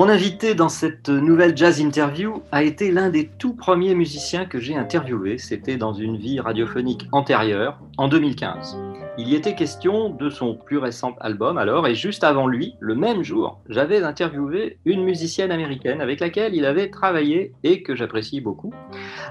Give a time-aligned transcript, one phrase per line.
[0.00, 4.58] Mon invité dans cette nouvelle jazz interview a été l'un des tout premiers musiciens que
[4.58, 5.36] j'ai interviewé.
[5.36, 8.78] C'était dans une vie radiophonique antérieure, en 2015.
[9.18, 12.94] Il y était question de son plus récent album alors, et juste avant lui, le
[12.94, 18.40] même jour, j'avais interviewé une musicienne américaine avec laquelle il avait travaillé et que j'apprécie
[18.40, 18.72] beaucoup.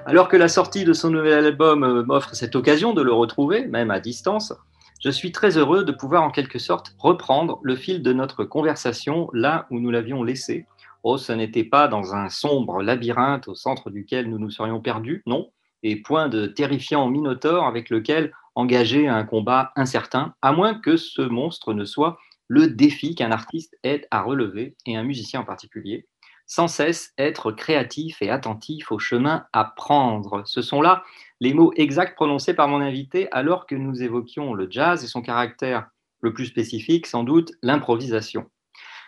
[0.06, 3.66] Alors que la sortie de son nouvel album euh, m'offre cette occasion de le retrouver,
[3.66, 4.54] même à distance,
[5.00, 9.30] je suis très heureux de pouvoir en quelque sorte reprendre le fil de notre conversation
[9.34, 10.66] là où nous l'avions laissé.
[11.04, 15.24] Oh, ce n'était pas dans un sombre labyrinthe au centre duquel nous nous serions perdus,
[15.26, 15.50] non,
[15.84, 21.22] et point de terrifiant minotaure avec lequel engager un combat incertain, à moins que ce
[21.22, 22.18] monstre ne soit
[22.50, 26.08] le défi qu'un artiste aide à relever, et un musicien en particulier,
[26.46, 30.42] sans cesse être créatif et attentif au chemin à prendre.
[30.46, 31.04] Ce sont là
[31.40, 35.22] les mots exacts prononcés par mon invité alors que nous évoquions le jazz et son
[35.22, 35.90] caractère
[36.22, 38.50] le plus spécifique, sans doute l'improvisation.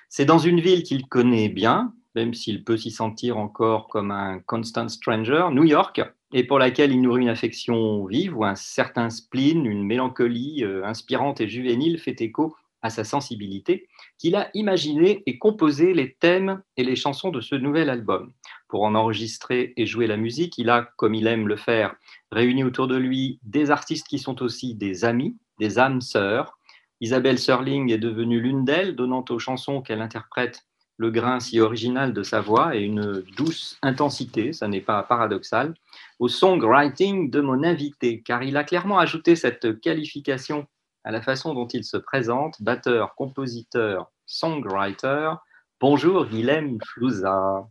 [0.09, 4.39] C'est dans une ville qu'il connaît bien, même s'il peut s'y sentir encore comme un
[4.39, 6.01] constant stranger, New York,
[6.33, 10.85] et pour laquelle il nourrit une affection vive ou un certain spleen, une mélancolie euh,
[10.85, 13.87] inspirante et juvénile fait écho à sa sensibilité,
[14.17, 18.31] qu'il a imaginé et composé les thèmes et les chansons de ce nouvel album.
[18.67, 21.95] Pour en enregistrer et jouer la musique, il a, comme il aime le faire,
[22.31, 26.57] réuni autour de lui des artistes qui sont aussi des amis, des âmes sœurs.
[27.01, 30.65] Isabelle Serling est devenue l'une d'elles, donnant aux chansons qu'elle interprète
[31.01, 35.73] le grain si original de sa voix et une douce intensité, ça n'est pas paradoxal,
[36.19, 40.67] au songwriting de mon invité, car il a clairement ajouté cette qualification
[41.03, 45.31] à la façon dont il se présente, batteur, compositeur, songwriter.
[45.79, 47.65] Bonjour Guilhem Flouza.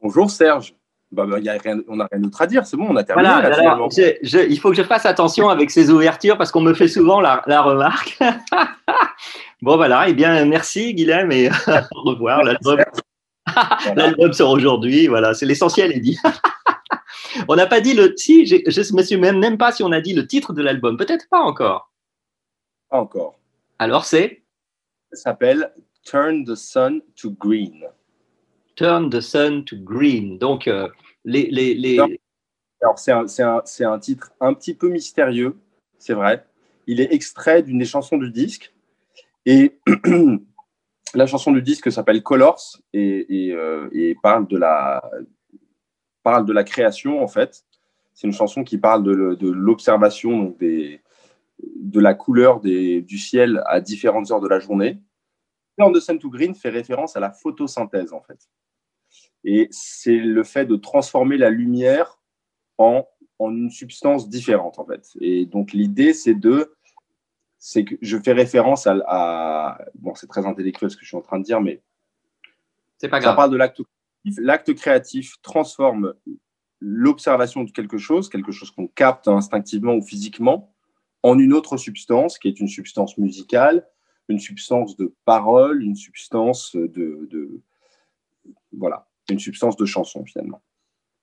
[0.00, 0.74] Bonjour Serge.
[1.12, 3.04] Bah, bah, y a rien, on n'a rien d'autre à dire, c'est bon, on a
[3.04, 3.28] terminé.
[3.28, 4.18] Voilà, là, alors, finalement.
[4.22, 6.88] je- je- il faut que je fasse attention avec ces ouvertures parce qu'on me fait
[6.88, 8.18] souvent la, la remarque.
[9.62, 11.48] bon voilà, eh bien merci Guilhem et
[11.94, 12.42] au revoir.
[12.42, 12.80] L'album,
[13.94, 14.32] Voilà.
[14.32, 16.18] sort aujourd'hui, voilà, c'est l'essentiel est dit.
[17.48, 19.92] on n'a pas dit le, si, je ne me suis même, même pas si on
[19.92, 21.92] a dit le titre de l'album, peut-être pas encore.
[22.88, 23.38] Pas encore.
[23.78, 24.42] Alors c'est?
[25.12, 25.72] Ça s'appelle
[26.04, 27.84] Turn the Sun to Green.
[28.76, 30.38] Turn the Sun to Green.
[30.38, 30.88] Donc euh,
[31.24, 31.98] les, les, les...
[32.80, 33.26] Alors, c'est un,
[33.80, 35.56] un- titre un petit peu mystérieux,
[35.98, 36.46] c'est vrai.
[36.86, 38.72] Il est extrait d'une des chansons du disque.
[39.46, 39.78] Et
[41.14, 45.02] la chanson du disque s'appelle Colors et, et, euh, et parle, de la,
[46.22, 47.64] parle de la création, en fait.
[48.12, 51.00] C'est une chanson qui parle de, de l'observation des,
[51.62, 55.00] de la couleur des, du ciel à différentes heures de la journée.
[55.78, 58.48] Turn the Sun to Green fait référence à la photosynthèse, en fait.
[59.44, 62.18] Et c'est le fait de transformer la lumière
[62.78, 63.06] en,
[63.38, 65.08] en une substance différente, en fait.
[65.20, 66.74] Et donc, l'idée, c'est de.
[67.58, 68.96] C'est que je fais référence à.
[69.06, 71.82] à- bon, c'est très intellectuel ce que je suis en train de dire, mais
[72.98, 73.36] c'est pas ça grave.
[73.36, 74.44] parle de l'acte créatif.
[74.44, 76.14] L'acte créatif transforme
[76.80, 80.74] l'observation de quelque chose, quelque chose qu'on capte instinctivement ou physiquement,
[81.28, 83.76] en une autre substance, qui est une substance musicale,
[84.28, 87.62] une substance de parole, une substance de, de-
[88.82, 88.98] voilà,
[89.30, 90.62] une substance de chanson finalement.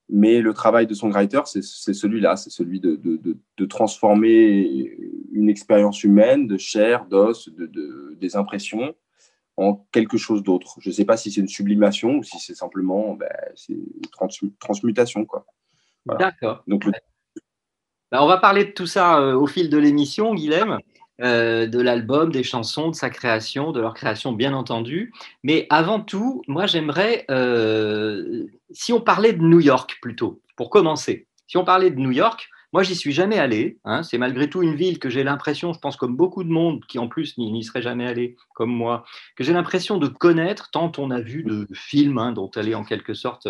[0.09, 4.91] Mais le travail de songwriter, c'est c'est celui-là, c'est celui de, de- de- de transformer
[5.31, 8.95] une expérience humaine, de chair, d'os, de, de- des impressions,
[9.55, 10.71] en quelque chose d'autre.
[10.83, 13.29] Je ne sais pas si c'est une sublimation ou si c'est simplement ben,
[13.69, 14.27] une trans-
[14.59, 15.25] transmutation.
[15.25, 15.45] Quoi.
[16.05, 16.19] Voilà.
[16.25, 16.63] D'accord.
[16.67, 16.91] Donc, le,
[18.13, 20.77] Ben, on va parler de tout ça euh, au fil de l'émission, Guilhem,
[21.23, 25.11] euh, de l'album, des chansons, de sa création, de leur création, bien entendu.
[25.41, 31.25] Mais avant tout, moi, j'aimerais, euh, si on parlait de New York plutôt, pour commencer,
[31.47, 33.77] si on parlait de New York, moi, j'y suis jamais allé.
[33.85, 34.03] hein.
[34.03, 36.99] c'est malgré tout une ville que j'ai l'impression, je pense comme beaucoup de monde qui
[36.99, 39.05] en plus n'y serait jamais allé, comme moi,
[39.35, 42.75] que j'ai l'impression de connaître tant on a vu de films hein, dont elle est
[42.75, 43.47] en quelque sorte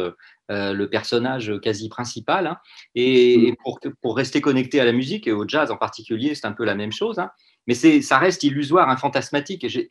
[0.51, 2.47] euh, le personnage quasi principal.
[2.47, 2.57] hein.
[2.95, 6.45] Et, et pour, pour rester connecté à la musique et au jazz en particulier, c'est
[6.45, 7.19] un peu la même chose.
[7.67, 7.73] Hein.
[7.83, 9.87] Mais ça reste illusoire, un fantasmatique, et j'ai-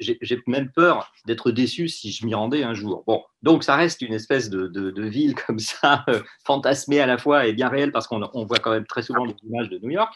[0.47, 3.05] même peur d'être déçu si je m'y rendais un jour.
[3.07, 7.07] Bon, donc ça reste une espèce de, de- de ville comme ça, euh, fantasmée à
[7.07, 9.69] la fois et bien réelle, parce qu'on on voit quand même très souvent des images
[9.71, 10.13] de New York.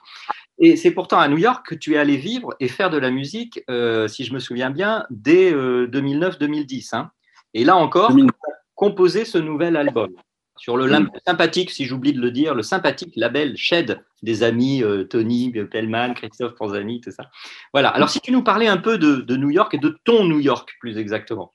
[0.58, 3.11] Et c'est pourtant à New York que tu es allé vivre et faire de la
[3.11, 6.94] musique, euh, si je me souviens bien, dès 2009-2010.
[6.94, 7.11] hein.
[7.55, 8.31] Et là encore, 2009.
[8.75, 10.11] composer ce nouvel album
[10.56, 10.91] sur le
[11.26, 16.14] sympathique, si j'oublie de le dire, le sympathique label Shed des amis euh, Tony Pellman,
[16.14, 17.31] Christophe Panzani, tout ça.
[17.73, 17.91] Voilà.
[17.91, 20.41] Alors, si tu nous parlais un peu de, de New York et de ton New
[20.41, 21.53] York plus exactement.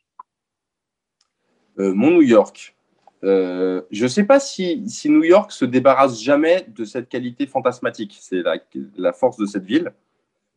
[1.79, 2.75] Euh, mon New York.
[3.23, 7.45] Euh, je ne sais pas si, si New York se débarrasse jamais de cette qualité
[7.47, 8.17] fantasmatique.
[8.19, 8.57] C'est la,
[8.97, 9.91] la force de cette ville.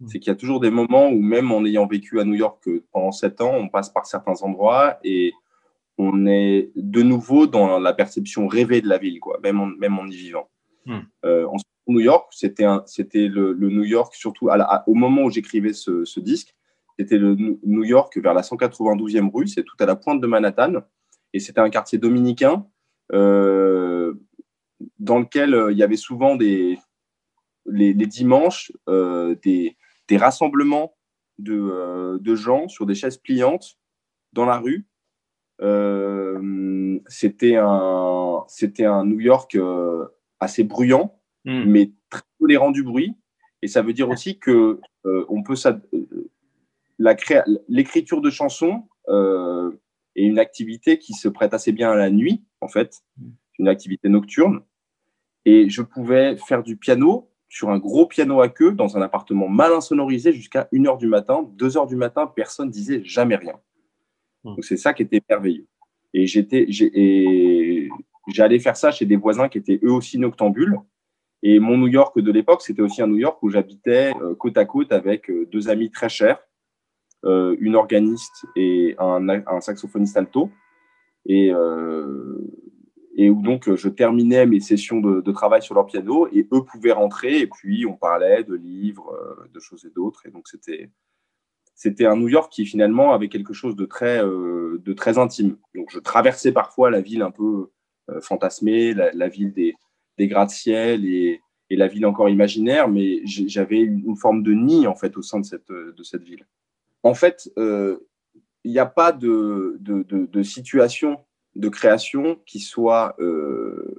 [0.06, 2.68] C'est qu'il y a toujours des moments où, même en ayant vécu à New York
[2.92, 5.32] pendant sept ans, on passe par certains endroits et
[5.98, 9.98] on est de nouveau dans la perception rêvée de la ville, quoi, même, en, même
[9.98, 10.48] en y vivant.
[10.86, 11.00] Hmm.
[11.24, 11.56] Euh, en
[11.86, 15.72] New York, c'était le, le New York, surtout à la- à- au moment où j'écrivais
[15.72, 16.54] ce, ce disque,
[16.98, 20.74] c'était le New York vers la 192e rue, c'est tout à la pointe de Manhattan,
[21.32, 22.66] et c'était un quartier dominicain
[23.12, 24.14] euh,
[24.98, 26.78] dans lequel euh, il y avait souvent des,
[27.66, 29.76] les, les dimanches des,
[30.08, 30.96] des rassemblements
[31.38, 33.76] de, de gens sur des chaises pliantes
[34.32, 34.86] dans la rue.
[35.60, 40.06] Euh, c'était un, c'était un New York euh,
[40.40, 41.64] assez bruyant, Hmm.
[41.66, 43.14] mais très tolérant du bruit.
[43.60, 45.82] Et ça veut dire aussi que euh, on peut s'ad-
[46.98, 48.84] la créa- l'écriture de chansons
[50.16, 53.02] est une activité qui se prête assez bien à la nuit, en fait,
[53.58, 54.62] une activité nocturne.
[55.44, 59.48] Et je pouvais faire du piano sur un gros piano à queue dans un appartement
[59.48, 61.46] mal insonorisé jusqu'à 1h du matin.
[61.58, 63.60] 2h du matin, personne disait jamais rien.
[64.44, 64.54] Mm.
[64.54, 65.66] Donc c'est ça qui était merveilleux.
[66.12, 66.66] Et j'étais,
[68.28, 70.78] j'allais faire ça chez des voisins qui étaient eux aussi noctambules.
[71.42, 74.56] Et mon New York de l'époque, c'était aussi un New York où j'habitais euh, côte
[74.56, 76.38] à côte avec euh, deux amis très chers,
[77.24, 80.50] euh, une organiste et un, saxophoniste alto.
[81.26, 81.52] Et,
[83.16, 86.62] et où donc je terminais mes sessions de, de travail sur leur piano et eux
[86.64, 89.10] pouvaient rentrer et puis on parlait de livres,
[89.50, 90.26] de choses et d'autres.
[90.26, 90.90] Et donc c'était
[91.74, 94.82] c'était un New York qui finalement avait quelque chose de très, euh,
[95.16, 95.56] intime.
[95.74, 97.70] Donc je traversais parfois la ville un peu
[98.10, 99.74] euh, fantasmée, la, ville des,
[100.18, 101.40] gratte-ciel et,
[101.70, 105.44] la ville encore imaginaire, mais j'avais une, forme de nid en fait au sein de
[105.44, 106.46] cette, ville.
[107.02, 107.98] En fait, euh,
[108.62, 109.80] il n'y a pas de,
[110.42, 111.18] situation
[111.56, 113.96] de création qui soit euh,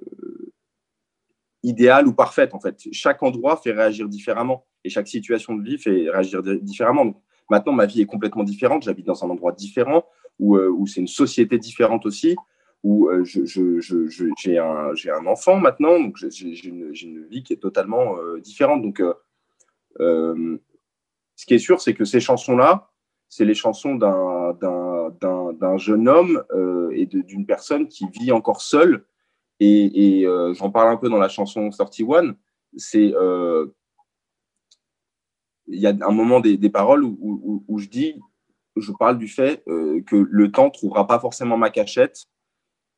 [1.64, 2.54] idéale ou parfaite.
[2.54, 6.62] En fait, chaque endroit fait réagir différemment et chaque situation de vie fait réagir di-
[6.62, 7.22] différemment.
[7.50, 8.84] Maintenant, ma vie est complètement différente.
[8.84, 10.06] J'habite dans un endroit différent
[10.40, 12.36] où, euh, c'est une société différente aussi.
[12.84, 18.84] Où euh, j'ai un, enfant maintenant, donc j'ai- une, vie qui est totalement euh, différente.
[18.84, 19.02] Donc,
[20.00, 22.92] ce qui est sûr, c'est que ces chansons-là,
[23.28, 26.44] c'est les chansons d'un- jeune homme
[26.92, 29.06] et d'une personne qui vit encore seule.
[29.60, 32.36] Et, et, j'en parle un peu dans la chanson 31.
[32.78, 33.14] C'est
[35.68, 38.20] il y a un moment des, des paroles où, où- où je dis,
[38.76, 42.26] je parle du fait euh, que le temps trouvera pas forcément ma cachette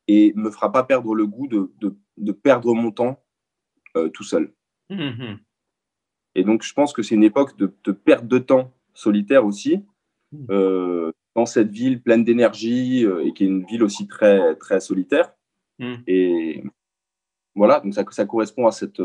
[0.07, 3.23] et me fera pas perdre le goût de, de- de perdre mon temps
[3.95, 4.53] euh, tout seul.
[4.89, 5.39] Mhm.
[6.35, 9.83] Et donc, je pense que c'est une époque de, de perte de temps solitaire aussi,
[10.49, 15.33] euh, dans cette ville pleine d'énergie et qui est une ville aussi très, très solitaire.
[15.79, 15.95] Mm.
[16.07, 16.63] Et
[17.55, 19.01] voilà, donc ça, ça correspond à cette.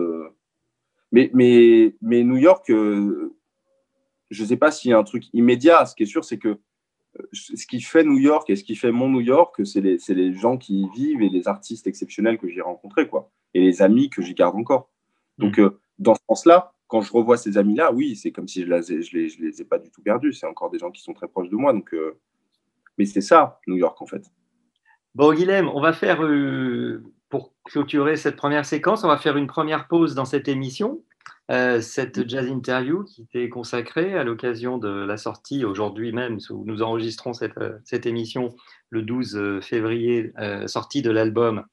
[1.11, 3.35] Mais, mais, mais New York, euh,
[4.33, 5.85] je ne sais pas s'il y a un truc immédiat.
[5.87, 8.75] Ce qui est sûr, c'est que euh, ce qui fait New York et ce qui
[8.75, 12.49] fait mon New York, c'est les, gens qui y vivent et les artistes exceptionnels que
[12.49, 13.31] j'ai rencontrés, quoi.
[13.55, 14.91] Et les amis que j'y garde encore.
[15.37, 18.67] Donc, euh, dans ce sens-là, quand je revois ces amis-là, oui, c'est comme si je
[18.67, 20.33] je, les, je les ai pas du tout perdus.
[20.33, 21.73] C'est encore des gens qui sont très proches de moi.
[21.73, 22.19] Donc, euh,
[22.97, 24.31] Mais c'est ça, New York, en fait.
[25.15, 29.47] Bon, Guilhem, on va faire, euh, pour clôturer cette première séquence, on va faire une
[29.47, 31.03] première pause dans cette émission.
[31.52, 36.64] Euh, cette jazz interview qui t'est consacrée à l'occasion de la sortie aujourd'hui même, où
[36.64, 38.54] nous enregistrons cette, euh, cette émission
[38.88, 41.64] le 12 février, euh, sortie de l'album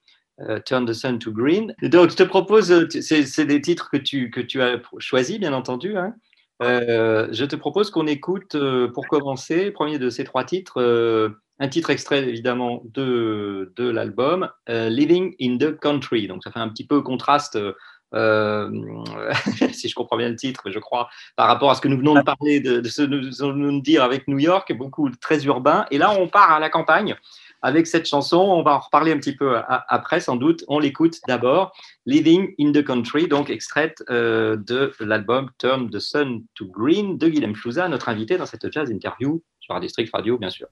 [0.65, 1.75] Turn the Sun to Green.
[1.81, 5.97] Donc, je te propose, c'est des titres que tu, que tu as choisis, bien entendu.
[5.97, 6.13] hein.
[6.61, 8.55] Je te propose qu'on écoute,
[8.93, 15.35] pour commencer, premier de ces trois titres, un titre extrait évidemment de, de l'album, Living
[15.41, 16.27] in the Country.
[16.27, 17.59] Donc, ça fait un petit peu contraste
[18.13, 18.69] euh,
[19.15, 19.33] euh,
[19.73, 22.15] si je comprends bien le titre, je crois, par rapport à ce que nous venons
[22.15, 25.85] de parler, de, ce que nous venons de dire avec New York, beaucoup très urbain.
[25.91, 27.15] Et là, on part à la campagne
[27.61, 28.37] avec cette chanson.
[28.37, 30.63] On va en reparler un petit peu après, sans doute.
[30.67, 31.73] On l'écoute d'abord.
[32.05, 37.27] Living in the Country, donc extraite euh, de l'album Turn the Sun to Green de
[37.27, 40.67] Guillaume Flouza, notre invité dans cette jazz interview sur un district radio, bien sûr.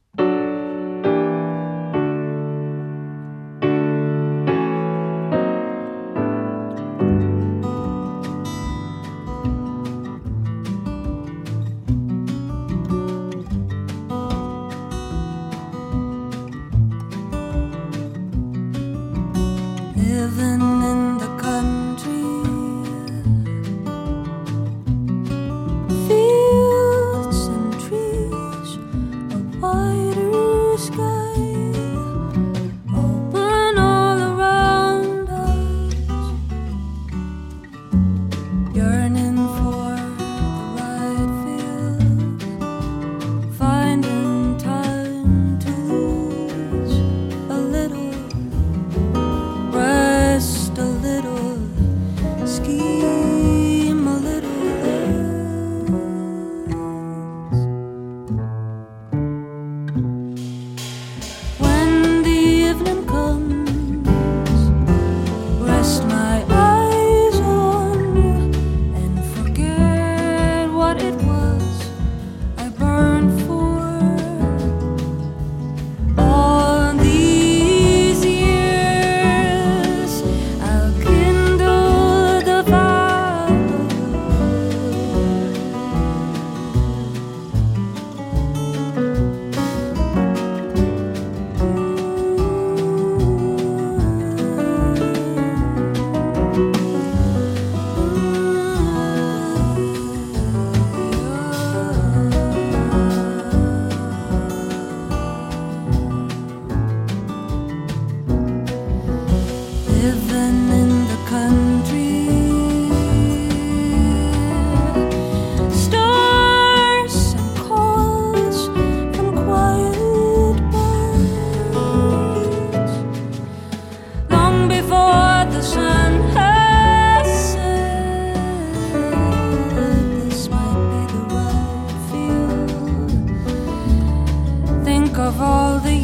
[135.28, 135.97] of all the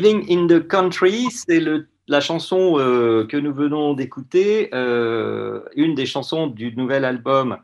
[0.00, 1.62] Living in the Country, c'est
[2.08, 7.58] la chanson euh, que nous venons d'écouter, euh, une des chansons du nouvel album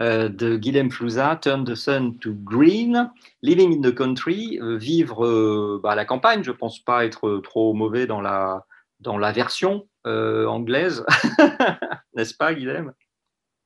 [0.00, 3.10] euh, de Guillaume Flouza, Turn the Sun to Green.
[3.42, 7.74] Living in the Country, vivre bah, à la campagne, je ne pense pas être trop
[7.74, 8.64] mauvais dans la,
[9.00, 11.04] dans la version anglaise,
[12.14, 12.92] n'est-ce pas Guillaume?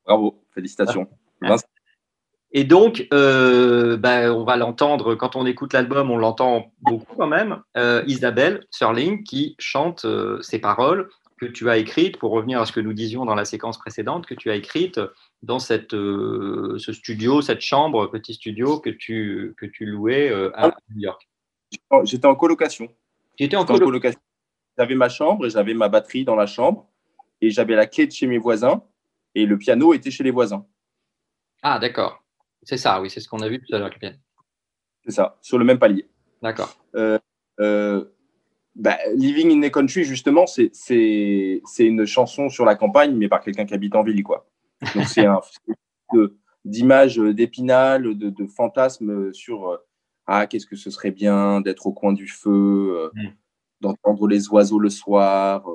[0.07, 1.07] Bravo, félicitations.
[2.57, 7.27] Et donc, euh, ben, on va l'entendre, quand on écoute l'album, on l'entend beaucoup quand
[7.27, 12.61] même, euh, Isabelle Serling qui chante euh, ces paroles que tu as écrites, pour revenir
[12.61, 15.01] à ce que nous disions dans la séquence précédente, que tu as écrites
[15.43, 21.01] dans cette, ce studio, cette chambre, petit studio que tu, que tu louais à New
[21.01, 21.29] York.
[22.05, 22.89] J'étais en colocation.
[23.37, 24.21] J'étais en, colocation.
[24.79, 26.89] J'avais ma chambre, j'avais ma batterie dans la chambre,
[27.41, 28.85] et j'avais la clé de chez mes voisins,
[29.35, 30.65] et le piano était chez les voisins.
[31.63, 32.24] Ah, d'accord.
[32.65, 33.91] C'est ça, oui, c'est ce qu'on a vu tout à l'heure,
[35.05, 36.09] C'est ça, sur le même palier.
[36.43, 36.77] D'accord.
[36.95, 37.19] Euh,
[37.61, 38.05] euh,
[38.75, 43.67] bah, Living in the Country, justement, c'est une chanson sur la campagne, mais par quelqu'un
[43.67, 44.49] qui habite en ville, quoi.
[44.95, 45.41] Donc c'est un
[46.65, 49.77] d'image d'épinal, de, de fantasmes sur euh,
[50.27, 53.29] ah qu'est-ce que ce serait bien d'être au coin du feu, mm.
[53.83, 55.67] d'entendre les oiseaux le soir,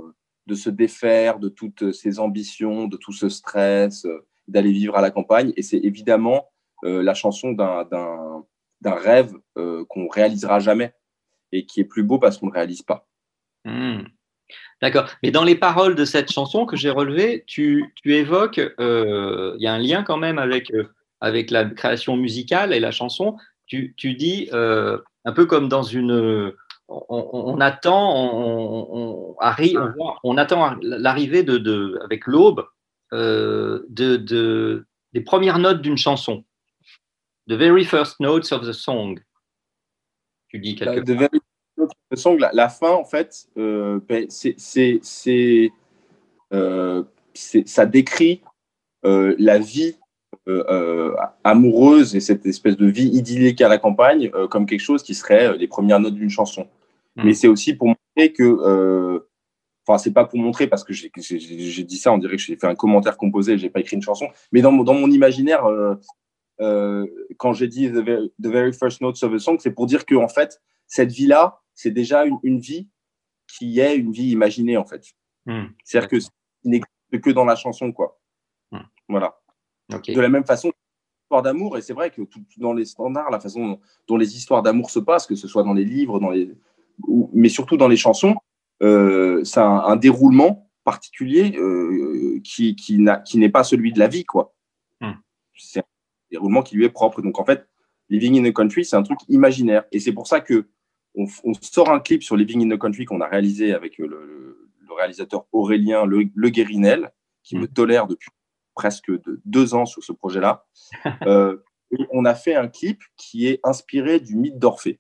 [0.48, 4.08] de se défaire de toutes ses ambitions, de tout ce stress,
[4.48, 5.54] d'aller vivre à la campagne.
[5.56, 6.50] Et c'est évidemment
[6.84, 8.44] la chanson d'un d'un-
[8.82, 10.94] d'un rêve euh, qu'on réalisera jamais
[11.52, 13.08] et qui est plus beau parce qu'on ne le réalise pas.
[13.66, 14.04] Hmm.
[14.82, 15.10] D'accord.
[15.22, 19.64] Mais dans les paroles de cette chanson que j'ai relevée, tu, tu évoques, euh, il
[19.64, 20.86] y a un lien quand même avec, euh,
[21.20, 23.36] avec la création musicale et la chanson.
[23.68, 26.54] Tu, tu dis, euh, un peu comme dans une...
[26.88, 32.00] On, on- on attend, on, on- on arri- on voit- on attend l'arrivée de, de,
[32.04, 32.66] avec l'aube
[33.14, 36.46] euh, de, de, des premières notes d'une chanson.
[37.50, 39.20] The very first notes of the song.
[40.50, 41.40] Tu dis quelque La, de Very
[41.76, 44.56] First Song, la, la fin, en fait, euh, ben, c'est,
[46.54, 47.04] euh,
[47.34, 48.42] c'est- ça décrit
[49.06, 49.98] euh, la vie
[51.44, 55.58] amoureuse et cette espèce de vie idyllique à la campagne comme quelque chose qui serait
[55.58, 56.68] les premières notes d'une chanson.
[57.16, 57.24] Mm.
[57.24, 59.22] Mais c'est aussi pour montrer que,
[59.88, 61.12] enfin, c'est pas pour montrer parce que j'ai,
[61.84, 64.28] dit ça, on dirait que j'ai fait un commentaire composé, j'ai pas écrit une chanson,
[64.52, 65.96] mais dans mon, dans mon imaginaire, euh,
[66.62, 67.06] euh,
[67.38, 70.06] quand j'ai dit the very, the very first notes of a song, c'est pour dire
[70.06, 72.90] que en fait, cette vie-là, c'est déjà une, une vie
[73.48, 75.06] qui est une vie imaginée en fait.
[75.46, 75.68] Hmm.
[75.84, 76.18] C'est-à-dire que
[76.64, 78.20] n'existe que dans la chanson, quoi.
[78.72, 78.80] Hmm.
[79.08, 79.40] Voilà.
[79.90, 80.72] De la même façon,
[81.24, 84.36] l'histoire d'amour, et c'est vrai que tout, dans les standards, la façon dont, dont les
[84.36, 86.52] histoires d'amour se passent, que ce soit dans les livres, dans les,
[87.08, 88.36] ou- mais surtout dans les chansons,
[88.84, 92.76] euh, c'est un, un déroulement particulier euh, qui,
[93.36, 94.54] n'est pas celui de la vie, quoi.
[95.02, 95.14] Hmm.
[95.56, 95.84] C'est
[96.32, 97.22] déroulement qui lui est propre.
[97.22, 97.68] Donc en fait,
[98.10, 99.84] Living in the Country, c'est un truc imaginaire.
[99.92, 100.68] Et c'est pour ça que
[101.16, 104.08] on, on sort un clip sur Living in the Country qu'on a réalisé avec le,
[104.08, 107.12] le- le réalisateur Aurélien Le, Le Guérinel,
[107.44, 108.30] qui me tolère depuis
[108.74, 110.66] presque de- deux ans sur ce projet-là.
[111.28, 111.58] Euh,
[112.12, 115.00] on a fait un clip qui est inspiré du mythe d'Orphée.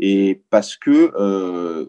[0.00, 1.86] Et parce que euh,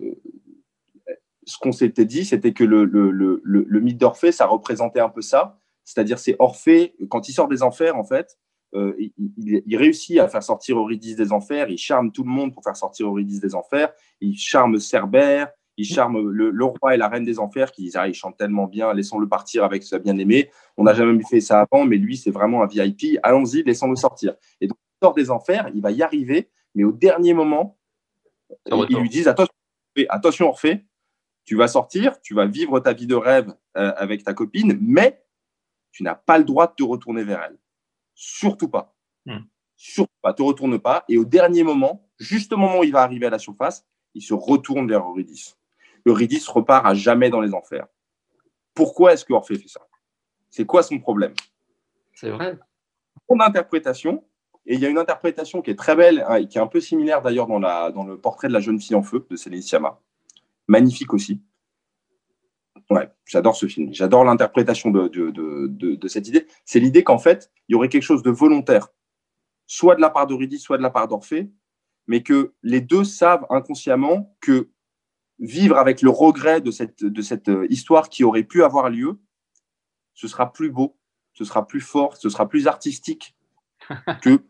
[1.45, 5.59] ce qu'on s'était dit, c'était que le mythe d'Orphée, ça représentait un peu ça.
[5.83, 8.37] C'est-à-dire, c'est Orphée, quand il sort des enfers, en fait,
[8.75, 12.29] euh, il, il- il réussit à faire sortir Eurydice des enfers, il charme tout le
[12.29, 16.93] monde pour faire sortir Eurydice des enfers, il charme Cerbère, il charme le, le roi
[16.93, 19.81] et la reine des enfers qui disent Ah, il chante tellement bien, laissons-le partir avec
[19.83, 20.49] sa bien-aimée.
[20.77, 23.17] On n'a jamais fait ça avant, mais lui, c'est vraiment un VIP.
[23.23, 24.35] Allons-y, laissons-le sortir.
[24.61, 27.77] Et donc, il sort des enfers, il va y arriver, mais au dernier moment,
[28.67, 29.53] ils, ils lui disent Attention,
[30.09, 30.85] attention, Orphée,
[31.45, 35.22] tu vas sortir, tu vas vivre ta vie de rêve euh, avec ta copine, mais
[35.93, 37.57] tu n'as pas le droit de te retourner vers elle.
[38.15, 38.93] Surtout pas.
[39.25, 39.43] Hmm.
[39.77, 41.05] Surtout pas, te retourne pas.
[41.07, 44.21] Et au dernier moment, juste au moment où il va arriver à la surface, il
[44.21, 45.57] se retourne vers Eurydice.
[46.05, 47.87] Eurydice repart à jamais dans les enfers.
[48.73, 49.81] Pourquoi est-ce que Orphée fait ça?
[50.49, 51.33] C'est quoi son problème?
[52.13, 52.57] C'est vrai.
[53.29, 54.23] Mon interprétation,
[54.65, 56.67] et il y a une interprétation qui est très belle, hein, et qui est un
[56.67, 59.35] peu similaire d'ailleurs dans, la, dans le portrait de la jeune fille en feu de
[59.35, 59.99] Céline Sciamma.
[60.67, 61.41] Magnifique aussi.
[62.89, 63.93] Ouais, j'adore ce film.
[63.93, 66.47] J'adore l'interprétation de, de, de, de- de cette idée.
[66.65, 68.89] C'est l'idée qu'en fait, il y aurait quelque chose de volontaire,
[69.67, 71.49] soit de la part d'Eurydice, soit de la part d'Orphée,
[72.07, 74.69] mais que les deux savent inconsciemment que
[75.39, 79.19] vivre avec le regret de cette, de cette euh, histoire qui aurait pu avoir lieu,
[80.13, 80.97] ce sera plus beau,
[81.33, 83.35] ce sera plus fort, ce sera plus artistique
[84.21, 84.43] que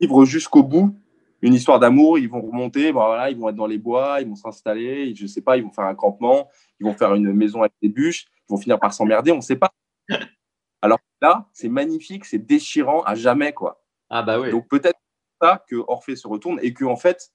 [0.00, 0.98] vivre jusqu'au bout
[1.42, 2.18] une histoire d'amour.
[2.18, 5.42] Ils vont remonter, voilà, ils vont être dans les bois, ils vont s'installer, je sais
[5.42, 6.48] pas, ils vont faire un campement,
[6.78, 9.40] ils vont faire une maison avec des bûches, ils vont finir par s'emmerder, on ne
[9.40, 9.72] sait pas.
[10.82, 13.82] Alors là, c'est magnifique, c'est déchirant à jamais, quoi.
[14.08, 14.50] Ah bah oui.
[14.50, 14.98] Donc peut-être
[15.40, 17.30] ça que Orphée se retourne et que en fait,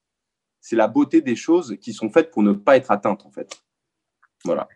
[0.60, 3.62] c'est la beauté des choses qui sont faites pour ne pas être atteintes, en fait.
[4.44, 4.68] Voilà.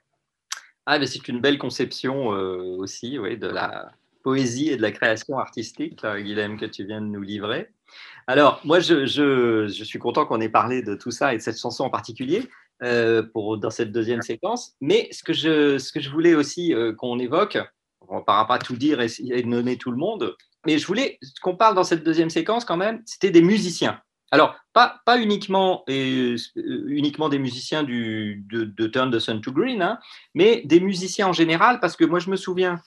[0.86, 3.92] Ah, mais c'est une belle conception euh, aussi, oui, de la
[4.24, 7.72] poésie et de la création artistique, là, Guilhem, que tu viens de nous livrer.
[8.28, 11.84] Alors, moi, je, suis content qu'on ait parlé de tout ça et de cette chanson
[11.84, 12.48] en particulier
[12.84, 13.24] euh,
[13.58, 14.76] dans cette deuxième séquence.
[14.82, 17.58] Mais ce que je, voulais aussi euh, qu'on évoque,
[18.08, 21.56] on ne va pas tout dire et, nommer tout le monde, mais je voulais qu'on
[21.56, 24.00] parle dans cette deuxième séquence quand même, c'était des musiciens.
[24.32, 29.98] Alors, pas, uniquement, et, euh, uniquement des musiciens de Turn the Sun to Green, hein,
[30.36, 32.80] mais des musiciens en général, parce que moi je me souviens,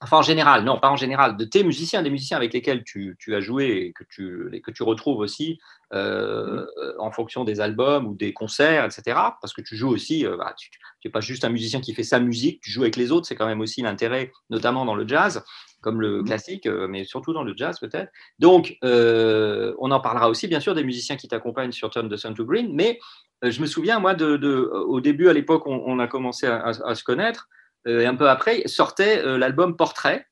[0.00, 3.16] enfin en général, non, pas en général, de tes musiciens, des musiciens avec lesquels tu,
[3.18, 5.58] tu as joué et que tu, et que tu retrouves aussi
[5.92, 6.66] euh,
[6.98, 9.02] en fonction des albums ou des concerts, etc.
[9.40, 10.70] Parce que tu joues aussi, euh, bah, tu
[11.04, 13.34] n'es pas juste un musicien qui fait sa musique, tu joues avec les autres, c'est
[13.36, 15.44] quand même aussi l'intérêt, notamment dans le jazz,
[15.82, 18.10] comme le classique, euh, mais surtout dans le jazz peut-être.
[18.38, 22.16] Donc, euh, on en parlera aussi, bien sûr, des musiciens qui t'accompagnent sur Turn the
[22.16, 22.98] Sun to Green, mais
[23.42, 26.56] je me souviens, moi, de, de- au début, à l'époque, on, on a commencé à,
[26.58, 27.48] à- à se connaître,
[27.86, 30.26] et un peu après, sortait euh, l'album Portrait.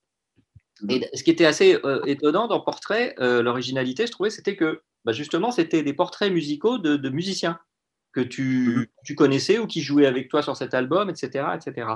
[0.89, 4.81] Et ce qui était assez euh, étonnant dans Portrait, euh, l'originalité, je trouvais, c'était que
[5.05, 7.59] bah, justement, c'était des portraits musicaux de, de musiciens
[8.13, 11.47] que tu, tu connaissais ou qui jouaient avec toi sur cet album, etc.
[11.57, 11.89] etc.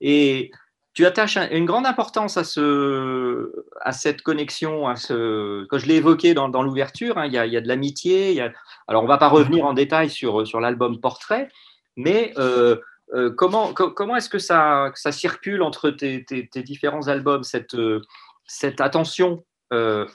[0.00, 0.50] Et
[0.94, 5.86] tu attaches un- une grande importance à, ce, à cette connexion, à ce, que je
[5.86, 8.40] l'ai évoqué dans, dans l'ouverture, hein, il, y a, il y a de l'amitié.
[8.42, 8.52] a-
[8.88, 11.48] Alors, on ne va pas revenir en détail sur, sur l'album Portrait,
[11.96, 12.76] mais euh,
[13.14, 17.42] euh, comment, co- comment est-ce que ça, ça circule entre tes, tes- tes différents albums,
[17.42, 18.02] cette, euh,
[18.44, 20.06] cette attention euh,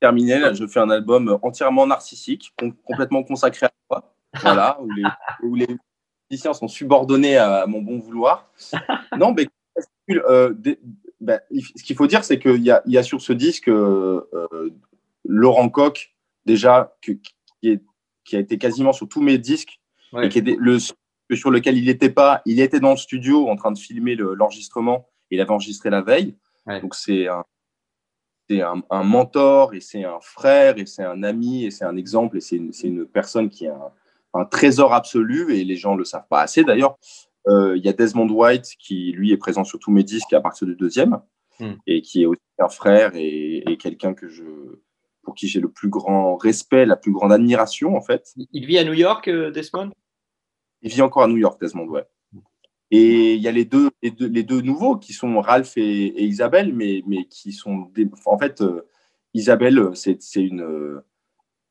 [0.00, 4.90] terminé, là, je fais un album entièrement narcissique, com- complètement consacré à moi, voilà, où
[4.90, 5.04] les,
[5.42, 5.66] où les
[6.30, 8.50] musiciens sont subordonnés à mon bon vouloir.
[9.16, 9.48] Non, mais
[10.10, 10.78] euh, des-
[11.50, 14.20] il- ce qu'il faut dire, c'est qu'il y y a sur ce disque euh,
[15.24, 16.14] Laurent Coq,
[16.44, 17.82] déjà, que- qui, est-
[18.24, 19.80] qui a été quasiment sur tous mes disques,
[20.12, 20.26] Ouais.
[20.26, 20.78] et qui était le
[21.34, 24.34] sur lequel il n'était pas, il était dans le studio en train de filmer le-
[24.34, 26.36] l'enregistrement, il avait enregistré la veille.
[26.66, 26.80] Ouais.
[26.80, 27.44] Donc c'est un,
[28.50, 32.36] un, un mentor et c'est un frère et c'est un ami et c'est un exemple
[32.36, 35.98] et c'est une, une personne qui a un, un trésor absolu et les gens ne
[35.98, 36.96] le savent pas assez d'ailleurs.
[37.48, 40.40] Euh, Il y a Desmond White qui lui est présent sur tous mes disques à
[40.40, 41.20] partir du deuxième
[41.58, 41.72] Hmm.
[41.86, 44.44] et qui est aussi un frère et, et quelqu'un que je
[45.22, 48.34] pour qui j'ai le plus grand respect, la plus grande admiration en fait.
[48.52, 49.90] Il vit à New York, euh, Desmond?
[50.82, 52.04] Il vit encore à New York, Desmond, ouais.
[52.90, 57.02] Et il y a les deux, les deux, nouveaux qui sont Ralph et, Isabelle, mais,
[57.06, 57.90] mais qui sont.
[57.94, 58.82] Des, en fait, euh,
[59.34, 60.62] Isabelle, c'est c'est une.
[60.62, 61.04] euh,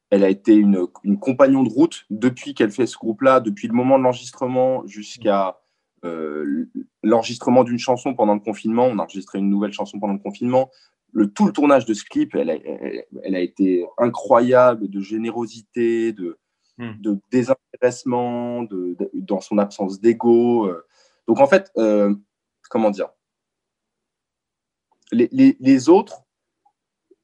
[0.10, 3.74] elle a été une, une compagnon de route depuis qu'elle fait ce groupe-là, depuis le
[3.74, 5.58] moment de l'enregistrement jusqu'à
[6.04, 6.70] euh,
[7.02, 8.86] l'enregistrement d'une chanson pendant le confinement.
[8.86, 10.70] On a enregistré une nouvelle chanson pendant le confinement.
[11.12, 15.00] Le, tout le tournage de ce clip, elle a, elle, elle a été incroyable de
[15.00, 16.38] générosité, de,
[16.78, 16.92] Hmm.
[17.00, 20.68] de désintéressement, de, dans son absence d'ego.
[20.68, 20.86] euh.
[21.26, 22.14] Donc en fait, euh,
[22.70, 23.10] comment dire?
[25.14, 26.24] Les, les- autres,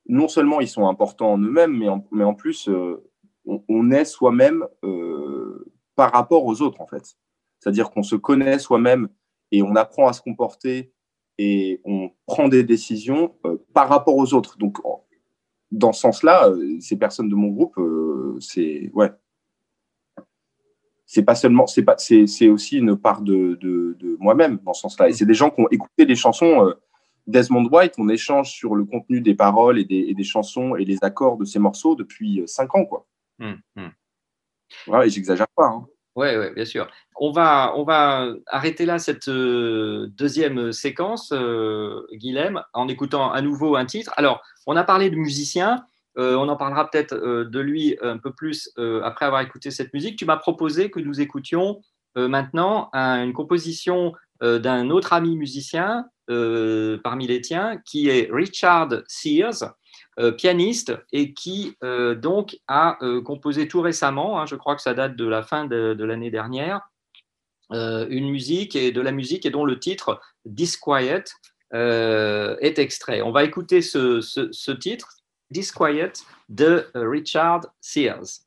[0.05, 3.03] non seulement ils sont importants en eux-mêmes, mais en, mais en plus, euh,
[3.45, 4.65] on, est soi-même
[5.95, 7.17] par rapport aux autres, en fait.
[7.59, 9.09] C'est-à-dire qu'on se connaît soi-même
[9.51, 10.93] et on apprend à se comporter
[11.39, 13.35] et on prend des décisions
[13.73, 14.57] par rapport aux autres.
[14.59, 14.77] Donc,
[15.71, 17.79] dans ce sens-là, ces personnes de mon groupe,
[18.39, 19.11] c'est ouais,
[21.13, 24.73] c'est pas seulement, c'est pas, c'est, c'est aussi une part de, de, de moi-même dans
[24.73, 25.09] ce sens-là.
[25.09, 26.65] Et c'est des gens qui ont écouté les chansons.
[26.65, 26.73] euh,
[27.27, 30.85] Desmond White, on échange sur le contenu des paroles et des, et des chansons et
[30.85, 33.05] les accords de ces morceaux depuis euh, cinq ans, quoi.
[34.87, 35.67] Ouais, et j'exagère pas.
[35.67, 35.85] hein.
[36.15, 36.87] Oui, ouais, bien sûr.
[37.19, 43.41] On va, on va arrêter là cette euh, deuxième séquence, euh, Guilhem, en écoutant à
[43.41, 44.13] nouveau un titre.
[44.15, 45.85] Alors, on a parlé de musicien,
[46.17, 49.71] euh, on en parlera peut-être euh, de lui un peu plus euh, après avoir écouté
[49.71, 50.17] cette musique.
[50.17, 51.81] Tu m'as proposé que nous écoutions
[52.15, 59.75] maintenant un- une composition d'un autre ami musicien parmi les tiens, qui est Richard Sears,
[60.37, 61.77] pianiste et qui
[62.17, 66.03] donc a composé tout récemment, hein, je crois que ça date de la fin de,
[66.03, 66.81] l'année dernière,
[67.71, 71.23] une musique et de la musique et dont le titre Disquiet
[71.71, 73.21] est extrait.
[73.21, 75.20] On va écouter ce titre,
[75.51, 76.13] Disquiet,
[76.49, 78.41] de euh, Richard Sears.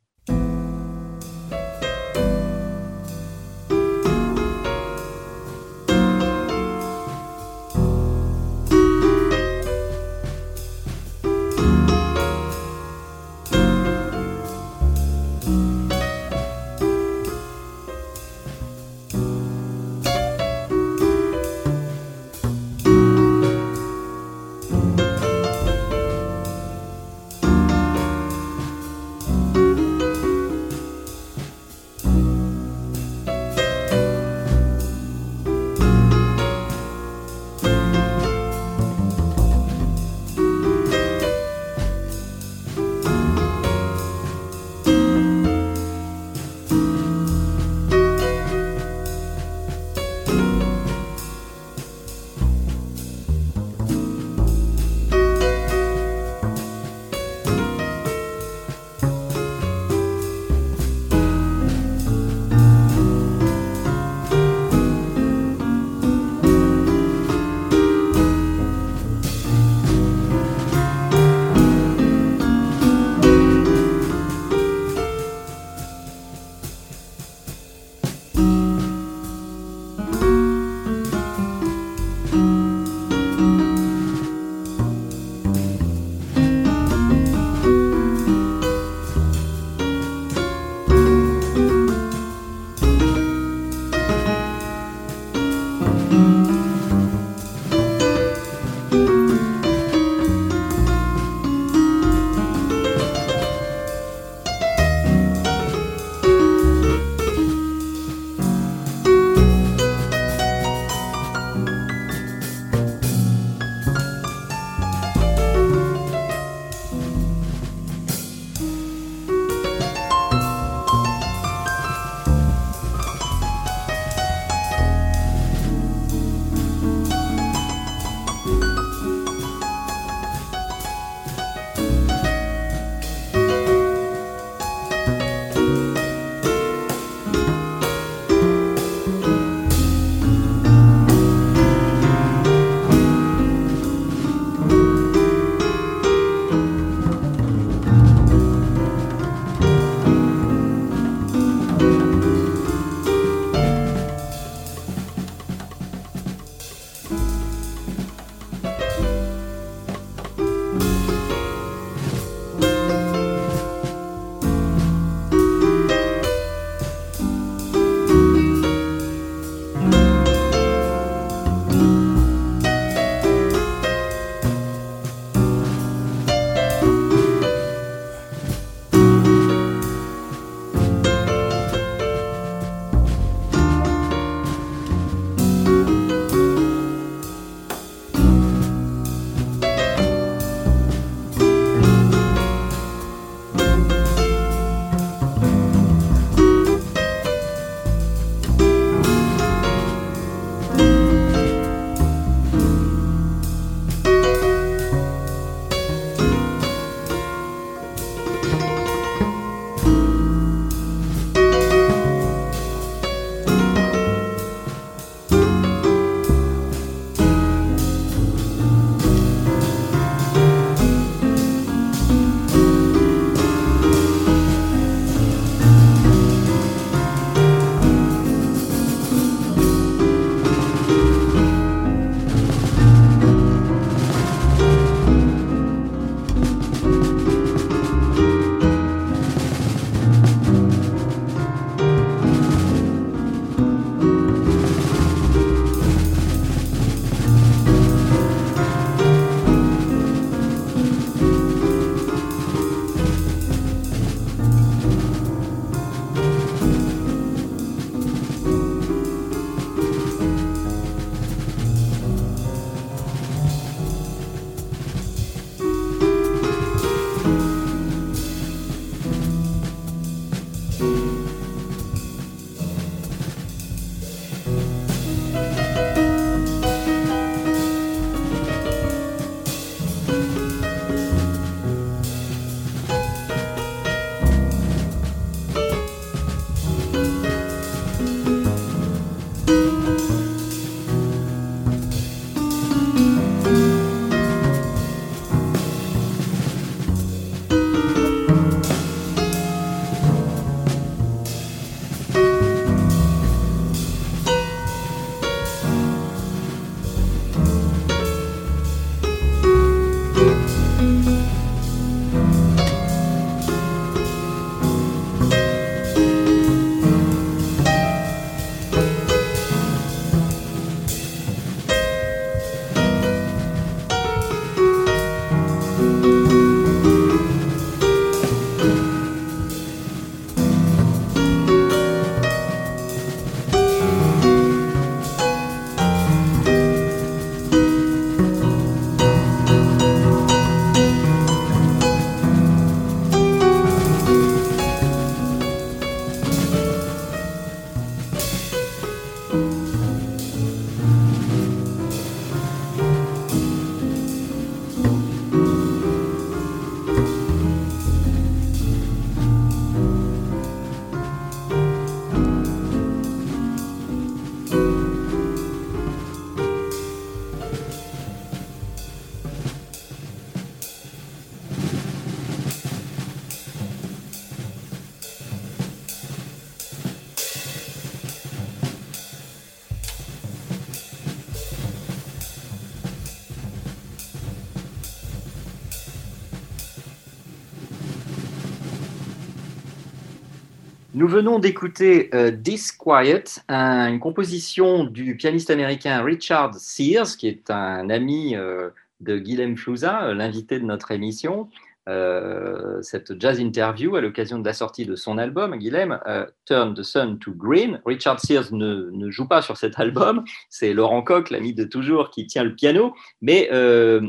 [390.94, 397.50] Nous venons d'écouter euh, Disquiet, un- une composition du pianiste américain Richard Sears, qui est
[397.50, 401.48] un ami euh, de Guilhem Flouza, euh, l'invité de notre émission.
[401.86, 406.74] Euh, cette jazz interview à l'occasion de la sortie de son album, Guilhem, euh, Turn
[406.74, 407.80] the Sun to Green.
[407.84, 412.26] Richard Sears ne, joue pas sur cet album, c'est Laurent Koch, l'ami de toujours, qui
[412.26, 412.94] tient le piano.
[413.20, 414.00] Mais euh,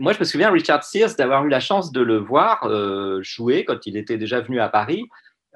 [0.00, 3.64] moi, je me souviens, Richard Sears, d'avoir eu la chance de le voir euh, jouer
[3.66, 5.06] quand il était déjà venu à Paris euh,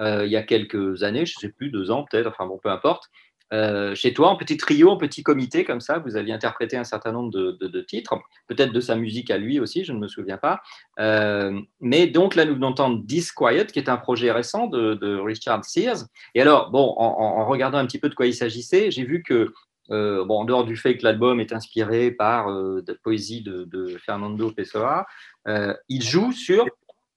[0.01, 2.71] il y a quelques années, je ne sais plus, deux ans peut-être, enfin bon, peu
[2.71, 3.11] importe.
[3.53, 6.85] Euh, chez toi, en petit trio, en petit comité, comme ça, vous aviez interprété un
[6.85, 10.39] certain nombre de, titres, peut-être de sa musique à lui aussi, je ne me souviens
[10.39, 10.61] pas.
[10.99, 15.65] Euh, mais donc là, nous venons d'entendre Disquiet, qui est un projet récent de, Richard
[15.65, 16.07] Sears.
[16.35, 19.53] Et alors, bon, en, regardant un petit peu de quoi il s'agissait, j'ai vu que,
[19.91, 23.97] euh, bon, en dehors du fait que l'album est inspiré par euh, la poésie de,
[24.05, 25.07] Fernando Pessoa,
[25.47, 26.67] euh, il joue sur.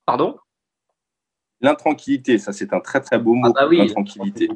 [0.05, 0.37] Pardon?
[1.61, 3.49] L'intranquillité, ça c'est un très très beau mot.
[3.49, 3.77] Ah bah oui.
[3.79, 4.49] L'intranquillité.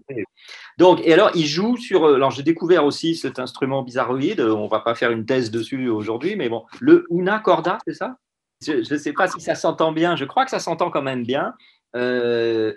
[0.78, 2.06] Donc, et alors, il joue sur.
[2.06, 4.40] euh, Alors, j'ai découvert aussi cet instrument bizarroïde.
[4.40, 7.94] euh, On va pas faire une thèse dessus aujourd'hui, mais bon, le una corda, c'est
[7.94, 8.18] ça?
[8.66, 10.16] Je ne sais pas si ça s'entend bien.
[10.16, 11.54] Je crois que ça s'entend quand même bien.
[11.96, 12.74] Euh,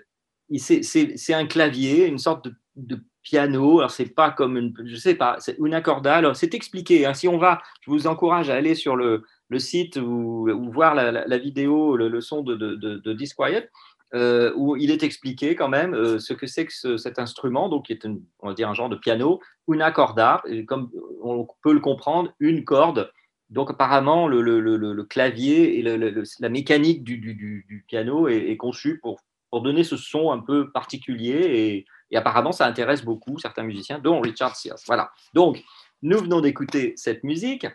[0.58, 3.78] c'est- un clavier, une sorte de, de piano.
[3.78, 4.74] Alors, c'est pas comme une.
[4.84, 5.36] Je sais pas.
[5.38, 6.16] C'est una corda.
[6.16, 7.06] Alors, c'est expliqué.
[7.06, 7.14] hein.
[7.14, 11.12] Si on va, je vous encourage à aller sur le, le site ou, voir la,
[11.12, 13.70] la- la vidéo, le, le son de, de, de, de Disquiet
[14.14, 17.68] euh, où il est expliqué quand même euh, ce que c'est que ce- cet instrument,
[17.68, 18.06] donc qui est
[18.40, 20.90] on va dire un genre de piano, una corda, comme
[21.22, 23.10] on peut le comprendre, une corde.
[23.50, 29.84] Donc apparemment le, clavier et la mécanique du, piano est, est conçue pour, pour donner
[29.84, 34.56] ce son un peu particulier et, et apparemment ça intéresse beaucoup certains musiciens, dont Richard
[34.56, 34.78] Sears.
[34.86, 35.10] Voilà.
[35.34, 35.62] Donc
[36.02, 37.66] nous venons d'écouter cette musique.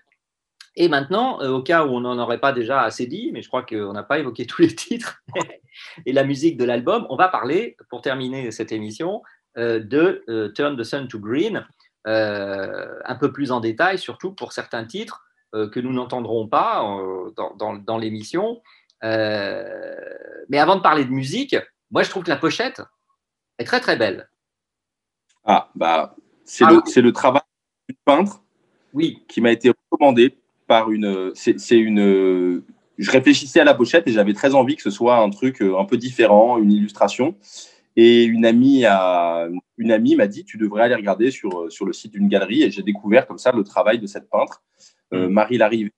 [0.75, 3.47] Et maintenant, euh, au cas où on n'en aurait pas déjà assez dit, mais je
[3.49, 5.21] crois qu'on n'a pas évoqué tous les titres
[6.05, 9.21] et la musique de l'album, on va parler, pour terminer cette émission,
[9.57, 11.65] euh, de euh, Turn the Sun to Green,
[12.05, 16.79] un peu plus en détail, surtout pour certains titres que nous n'entendrons pas
[17.35, 18.61] dans, dans- dans l'émission.
[19.03, 21.55] Mais avant de parler de musique,
[21.91, 22.81] moi je trouve que la pochette
[23.59, 24.29] est très très belle.
[25.45, 26.81] Ah, bah, c'est Ah le, oui.
[26.87, 27.41] c'est le travail
[27.87, 28.41] du peintre
[28.93, 30.37] Oui, qui m'a été recommandé
[30.71, 31.31] par une.
[31.35, 32.63] C'est une.
[32.97, 35.77] Je réfléchissais à la pochette et j'avais très envie que ce soit un truc euh,
[35.77, 37.35] un peu différent, une illustration.
[37.97, 41.91] Et une amie, a, une amie m'a dit tu devrais aller regarder sur, sur le
[41.91, 42.63] site d'une galerie.
[42.63, 44.63] Et j'ai découvert comme ça le travail de cette peintre,
[45.13, 45.91] euh, Marie Larrivé,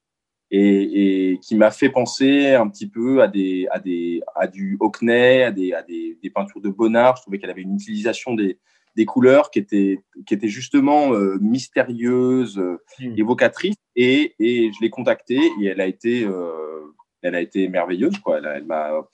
[0.49, 4.77] et, et qui m'a fait penser un petit peu à, des, à, des, à du
[4.79, 7.17] Hockney, à, des, à des, des peintures de Bonnard.
[7.17, 8.57] Je trouvais qu'elle avait une utilisation des,
[8.95, 13.17] des couleurs qui était, qui était justement euh, mystérieuse, euh, Mm.
[13.17, 13.75] évocatrice.
[13.95, 16.81] Et, et je l'ai contactée et elle a été, euh,
[17.21, 18.17] elle a été merveilleuse.
[18.19, 18.39] Quoi.
[18.39, 19.07] Elle, m'a,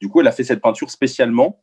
[0.00, 1.62] du coup, elle a fait cette peinture spécialement.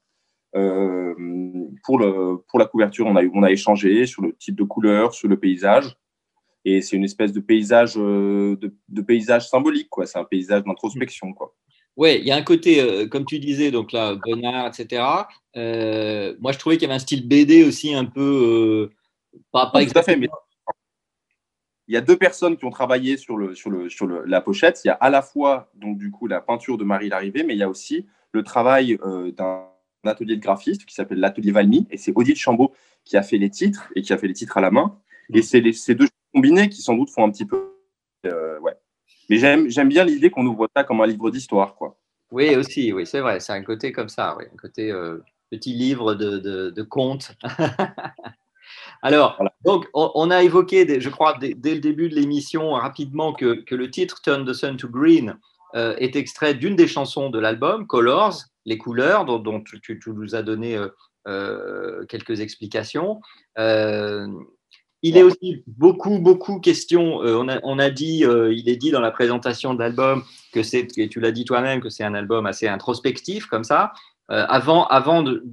[1.84, 5.13] pour, le, pour la couverture, on a, on a échangé sur le type de couleur,
[5.13, 5.96] sur le paysage.
[6.66, 9.89] Et c'est une espèce de paysage, euh, de, de paysage symbolique.
[9.89, 10.06] Quoi.
[10.06, 11.34] C'est un paysage d'introspection.
[11.34, 11.54] Quoi.
[11.95, 15.03] Ouais, il y a un côté, euh, comme tu disais, donc là, Bonnard, etc.
[15.56, 18.89] Euh, moi, je trouvais qu'il y avait un style BD aussi un peu.
[18.91, 20.27] euh, pas, pas Oui, tout à fait, mais
[21.88, 24.41] il y a deux personnes qui ont travaillé sur, le, sur, le, sur le- la
[24.41, 24.82] pochette.
[24.84, 27.53] Il y a à la fois, donc, du coup, la peinture de Marie Larrivée, mais
[27.53, 28.97] il y a aussi le travail
[29.38, 29.65] d'un
[30.06, 31.86] atelier de graphiste qui s'appelle l'atelier Valmy.
[31.91, 34.58] Et c'est Odile Chambaud qui a fait les titres et qui a fait les titres
[34.58, 34.97] à la main.
[35.34, 37.69] Et c'est les- ces deux choses combinées qui, sans doute, font un petit peu.
[38.23, 38.73] ouais.
[39.41, 41.76] Mais j'aime bien l'idée qu'on ouvre ça comme un livre d'histoire.
[41.76, 41.98] quoi.
[42.32, 43.39] Oui, aussi, oui, c'est vrai.
[43.39, 45.17] C'est un côté comme ça, oui, un côté euh,
[45.52, 47.32] petit livre de, de, de contes.
[49.02, 49.54] Alors, Voilà.
[49.65, 53.62] donc, on, on a évoqué, je crois, dès, dès le début de l'émission, rapidement, que,
[53.62, 55.38] que le titre Turn the Sun to Green
[55.76, 60.00] euh, est extrait d'une des chansons de l'album, Colors, les couleurs, dont, dont tu, tu-
[60.00, 60.80] tu nous as donné
[61.28, 63.19] euh, quelques explications.
[65.06, 67.22] Il est aussi beaucoup, beaucoup question.
[67.24, 70.24] euh, on, a, on a dit, euh, il est dit dans la présentation de l'album
[70.54, 73.92] que c'est, et tu l'as dit toi-même, que c'est un album assez introspectif comme ça.
[74.32, 75.44] Euh, avant, avant, de,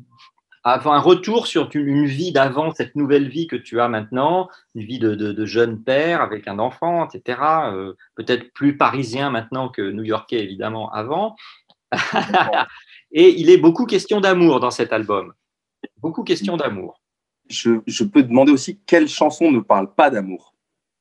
[0.62, 4.84] avant un retour sur une, vie d'avant, cette nouvelle vie que tu as maintenant, une
[4.84, 7.40] vie de, de, de jeune père avec un enfant, etc.
[8.14, 11.34] peut-être plus parisien maintenant que new-yorkais évidemment avant.
[13.10, 15.32] et il est beaucoup question d'amour dans cet album.
[15.96, 16.99] Beaucoup question d'amour.
[17.50, 20.54] Je, je peux demander aussi quelle chanson ne parle pas d'amour.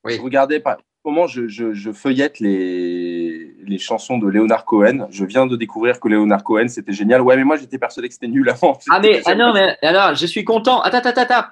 [0.04, 0.16] Oui.
[0.16, 5.08] Je regardais par moment je, je, je feuillette les, les chansons de Leonard Cohen.
[5.10, 7.22] Je viens de découvrir que Leonard Cohen c'était génial.
[7.22, 8.78] Ouais, mais moi j'étais persuadé que c'était nul avant.
[8.90, 10.82] Ah mais ah non mais alors je suis content.
[10.82, 11.48] Attends attends attends.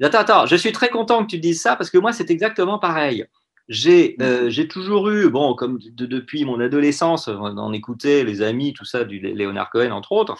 [0.00, 2.78] Attends attends, je suis très content que tu dises ça parce que moi c'est exactement
[2.78, 3.26] pareil.
[3.68, 8.86] J'ai euh, toujours eu bon comme de- depuis mon adolescence on écoutait les amis tout
[8.86, 10.38] ça du Léonard Cohen entre autres.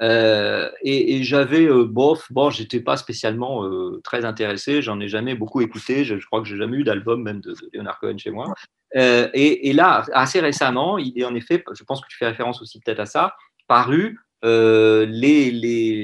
[0.00, 5.08] Euh, et, et j'avais, euh, bof, bon, j'étais pas spécialement euh, très intéressé, j'en ai
[5.08, 8.00] jamais beaucoup écouté, je, je crois que j'ai jamais eu d'album même de, de Leonard
[8.00, 8.52] Cohen chez moi.
[8.96, 12.26] Euh, et, et là, assez récemment, il est en effet, je pense que tu fais
[12.26, 13.34] référence aussi peut-être à ça,
[13.68, 15.06] paru les,
[15.52, 16.02] les,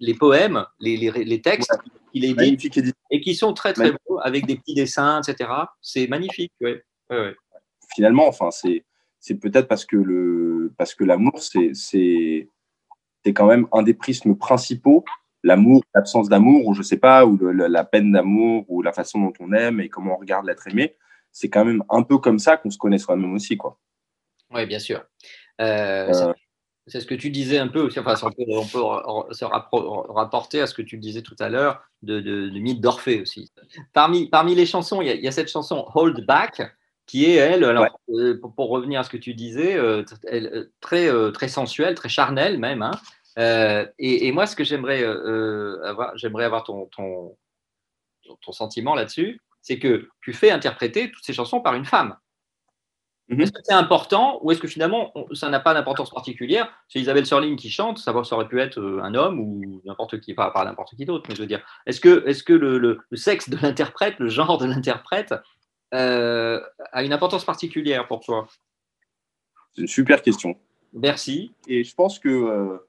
[0.00, 1.72] les poèmes, les, les, les textes
[2.12, 2.76] qu'il édite
[3.10, 5.50] et qui sont très très beaux avec des petits dessins, etc.
[5.80, 6.82] C'est magnifique, ouais.
[7.08, 7.36] Ouais, ouais.
[7.94, 8.84] finalement, enfin, c'est
[9.20, 12.48] c'est peut-être parce que le parce que l'amour, c'est
[13.28, 15.04] c'est c'est quand même un des prismes principaux.
[15.44, 19.20] L'amour, l'absence d'amour, ou je sais pas, ou le- la peine d'amour, ou la façon
[19.20, 20.96] dont on aime et comment on regarde l'être aimé.
[21.30, 23.78] C'est quand même un peu comme ça qu'on se connaît soi-même aussi, quoi.
[24.52, 25.04] Oui, bien sûr.
[25.60, 26.32] Euh, Euh,
[26.86, 28.00] c'est- ce que tu disais un peu aussi.
[28.00, 31.50] Enfin, on peut, on peut ra- se rapporter à ce que tu disais tout à
[31.50, 33.52] l'heure de, de, du mythe d'Orphée aussi.
[33.92, 36.62] Parmi, parmi les chansons, il y, a, il y a cette chanson Hold Back
[37.06, 40.70] qui est, elle, alors, euh, pour, pour revenir à ce que tu disais, euh, elle,
[40.80, 42.82] très, euh, très sensuelle, très charnelle même.
[42.82, 42.92] hein.
[43.38, 47.36] Euh, et, et moi, ce que j'aimerais euh, avoir, j'aimerais avoir ton, ton,
[48.50, 52.16] sentiment là-dessus, c'est que tu fais interpréter toutes ces chansons par une femme.
[53.28, 53.42] Mhm.
[53.42, 56.72] Est-ce que c'est important ou est-ce que finalement on- ça n'a pas d'importance particulière?
[56.88, 60.18] C'est Isabelle Sorling qui chante, ça, ça aurait pu être euh, un homme ou n'importe
[60.20, 62.78] qui, pas, pas n'importe qui d'autre, mais je veux dire, est-ce que, est que le,
[62.78, 65.34] le- le sexe de l'interprète, le genre de l'interprète,
[65.94, 66.60] euh,
[66.92, 68.48] a une importance particulière pour toi?
[69.74, 70.58] C'est une super question.
[70.94, 71.52] Merci.
[71.66, 72.87] Et je pense que, euh,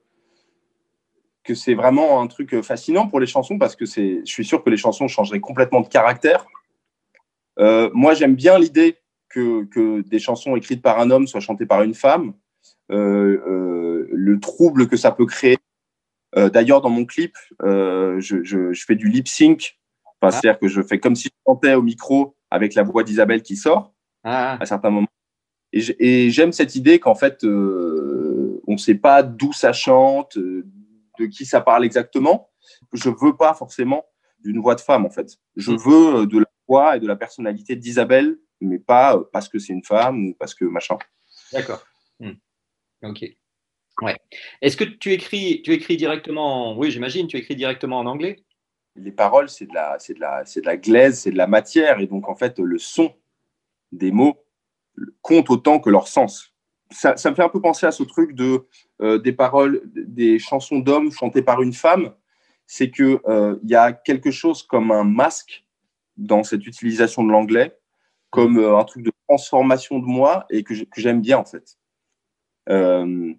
[1.44, 4.64] que c'est vraiment un truc fascinant pour les chansons parce que c'est, je suis sûr
[4.64, 6.46] que les chansons changeraient complètement de caractère.
[7.60, 8.98] Euh, moi, j'aime bien l'idée
[9.30, 12.34] que, que des chansons écrites par un homme soient chantées par une femme,
[12.92, 15.58] euh, euh, le trouble que ça peut créer.
[16.38, 19.80] Euh, D'ailleurs, dans mon clip, euh, je, je- je fais du lip sync,
[20.22, 23.42] enfin, c'est-à-dire que je fais comme si je chantais au micro avec la voix d'Isabelle
[23.42, 25.08] qui sort Ah, à certains moments.
[25.74, 29.74] Et j'ai- Et j'aime cette idée qu'en fait, euh, on ne sait pas d'où ça
[29.74, 30.66] chante, euh,
[31.20, 32.50] de qui ça parle exactement.
[32.94, 34.06] Je veux pas forcément
[34.40, 35.38] d'une voix de femme, en fait.
[35.56, 35.78] Je Mm.
[35.78, 39.60] veux euh, de la voix et de la personnalité d'Isabelle, mais pas euh, parce que
[39.60, 40.98] c'est une femme ou parce que machin.
[41.52, 41.84] d'accord.
[42.20, 42.34] Hmm.
[43.04, 43.26] Ok.
[44.02, 44.16] Ouais.
[44.62, 48.44] Est-ce que tu écris, tu écris directement, en- oui, j'imagine, tu écris directement en anglais?
[48.96, 51.48] Les paroles, c'est de la, c'est de la, c'est de la glaise, c'est de la
[51.48, 53.14] matière, et donc en fait, le son
[53.92, 54.46] des mots
[55.22, 56.49] compte autant que leur sens.
[56.92, 58.66] Ça, ça me fait un peu penser à ce truc de
[59.02, 62.14] euh, des paroles, des chansons d'hommes chantées par une femme.
[62.66, 65.66] C'est que euh, y a quelque chose comme un masque
[66.18, 67.78] dans cette utilisation de l'anglais,
[68.32, 71.46] comme euh, un truc de transformation de moi et que j'ai- que j'aime bien en
[71.46, 71.78] fait.
[72.70, 73.34] Euh,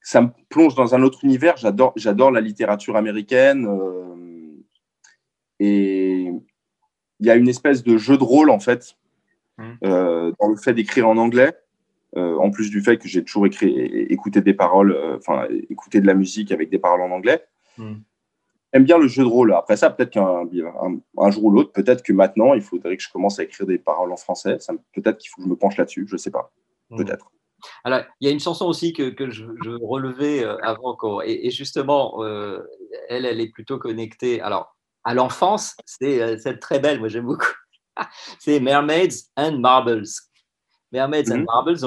[0.00, 1.56] ça me plonge dans un autre univers.
[1.56, 3.66] J'adore, j'adore la littérature américaine.
[5.60, 6.30] et
[7.20, 8.96] il y a une espèce de jeu de rôle, en fait,
[9.58, 9.72] Mm.
[9.84, 11.52] euh, dans le fait d'écrire en anglais,
[12.16, 13.74] en plus du fait que j'ai toujours écrit,
[14.10, 17.44] écouté des paroles, euh, enfin, écouté de la musique avec des paroles en anglais.
[17.76, 17.94] Mm.
[18.72, 19.54] J'aime bien le jeu de rôle.
[19.54, 23.02] Après ça, peut-être qu'un un, un jour ou l'autre, peut-être que maintenant, il faudrait que
[23.02, 24.58] je commence à écrire des paroles en français.
[24.94, 26.52] Peut-être qu'il faut que je me penche là-dessus, je sais pas.
[26.90, 26.98] Hmm.
[26.98, 27.30] Peut-être.
[27.84, 31.20] Alors, il y a une chanson aussi que, que je, je relevais euh, avant qu'on.
[31.22, 32.62] Et, et justement, euh,
[33.08, 34.40] elle, elle est plutôt connectée.
[34.40, 37.52] Alors, à l'enfance, c'est euh, c'est très belle, moi j'aime beaucoup.
[38.38, 40.04] c'est Mermaids and Marbles.
[40.92, 41.44] Mermaids and.
[41.44, 41.78] Marbles.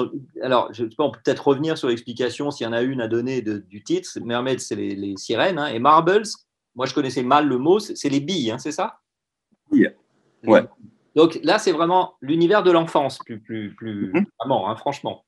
[0.42, 3.00] Alors, je sais pas, on peut peut-être revenir sur l'explication s'il y en a une
[3.00, 4.08] à donner de- du titre.
[4.24, 5.58] Mermaids, c'est les, les sirènes.
[5.58, 6.22] hein, et Marbles,
[6.74, 9.00] moi je connaissais mal le mot, c'est les billes, hein, c'est ça?
[9.70, 9.92] Billes.
[10.42, 10.62] Les Ouais.
[11.14, 14.24] Donc là, c'est vraiment l'univers de l'enfance, plus, plus, plus Mhm.
[14.38, 15.24] vraiment, hein, franchement.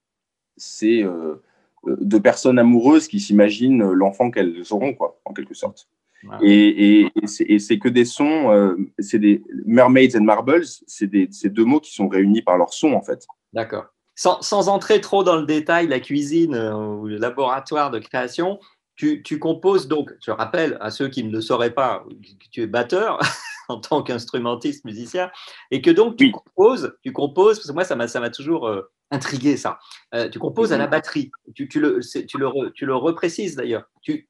[0.57, 1.43] C'est euh,
[1.87, 5.89] euh, deux personnes amoureuses qui s'imaginent euh, l'enfant qu'elles auront, quoi, en quelque sorte.
[6.41, 7.13] Et, et-
[7.45, 11.07] et c'est- que des sons, euh, c'est des mermaids and marbles, c'est
[11.53, 13.27] deux mots qui sont réunis par leur son, en fait.
[13.55, 13.87] D'accord.
[14.17, 18.61] Sans, sans entrer trop dans le détail, la cuisine euh, ou le laboratoire de création,
[18.97, 22.63] tu, tu composes donc, je rappelle à ceux qui ne le sauraient pas, que tu
[22.63, 23.19] es batteur
[23.69, 25.31] en tant qu'instrumentiste, musicien,
[25.73, 26.33] et que donc tu Oui.
[26.33, 29.79] composes, tu composes, parce que moi ça m'a ça m'a toujours euh, intrigué ça,
[30.15, 33.57] Euh, tu composes à la batterie, tu, tu le, tu, le, re- tu le reprécises
[33.57, 34.29] d'ailleurs, tu,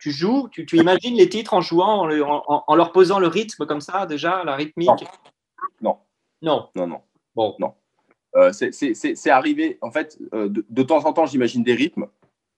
[0.00, 2.90] tu joues, tu, tu imagines les titres en jouant, en, le- en- en- en leur
[2.90, 5.04] posant le rythme comme ça déjà, la rythmique?
[5.80, 5.98] Non.
[6.42, 6.70] Non.
[6.74, 7.02] Non, non.
[7.36, 7.54] Bon.
[7.60, 7.74] Non.
[8.36, 8.72] Euh, c'est-
[9.30, 12.06] arrivé, en fait, euh, de, de temps en temps, j'imagine des rythmes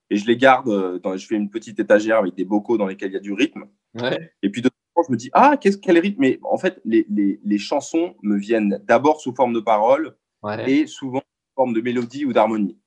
[0.09, 2.85] et je les garde, euh, dans, je fais une petite étagère avec des bocaux dans
[2.87, 3.65] lesquels il y a du rythme.
[3.99, 4.31] Ouais.
[4.41, 6.21] Et puis de temps en temps, je me dis, ah, qu'est-ce quel rythme?
[6.21, 10.69] Mais en fait, les, les- les chansons me viennent d'abord sous forme de paroles Ouais.
[10.71, 12.77] et souvent sous forme de mélodie ou d'harmonie.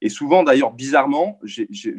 [0.00, 1.92] Et souvent, d'ailleurs, bizarrement, je, je-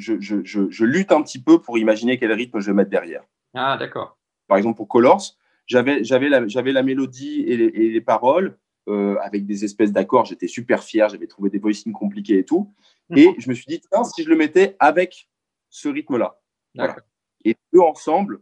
[0.43, 3.23] je- je lutte un petit peu pour imaginer quel rythme je vais mettre derrière.
[3.53, 4.17] Ah, d'accord.
[4.47, 5.21] Par exemple, pour Colors,
[5.67, 8.57] j'avais la, mélodie et les, et les paroles
[8.89, 10.25] euh, avec des espèces d'accords.
[10.25, 12.71] J'étais super fier, j'avais trouvé des voicings compliqués et tout.
[13.09, 13.17] Mhm.
[13.17, 15.29] Et je me suis dit, tiens, si je le mettais avec
[15.69, 16.39] ce rythme-là.
[16.75, 16.95] Voilà.
[17.45, 18.41] Et eux ensemble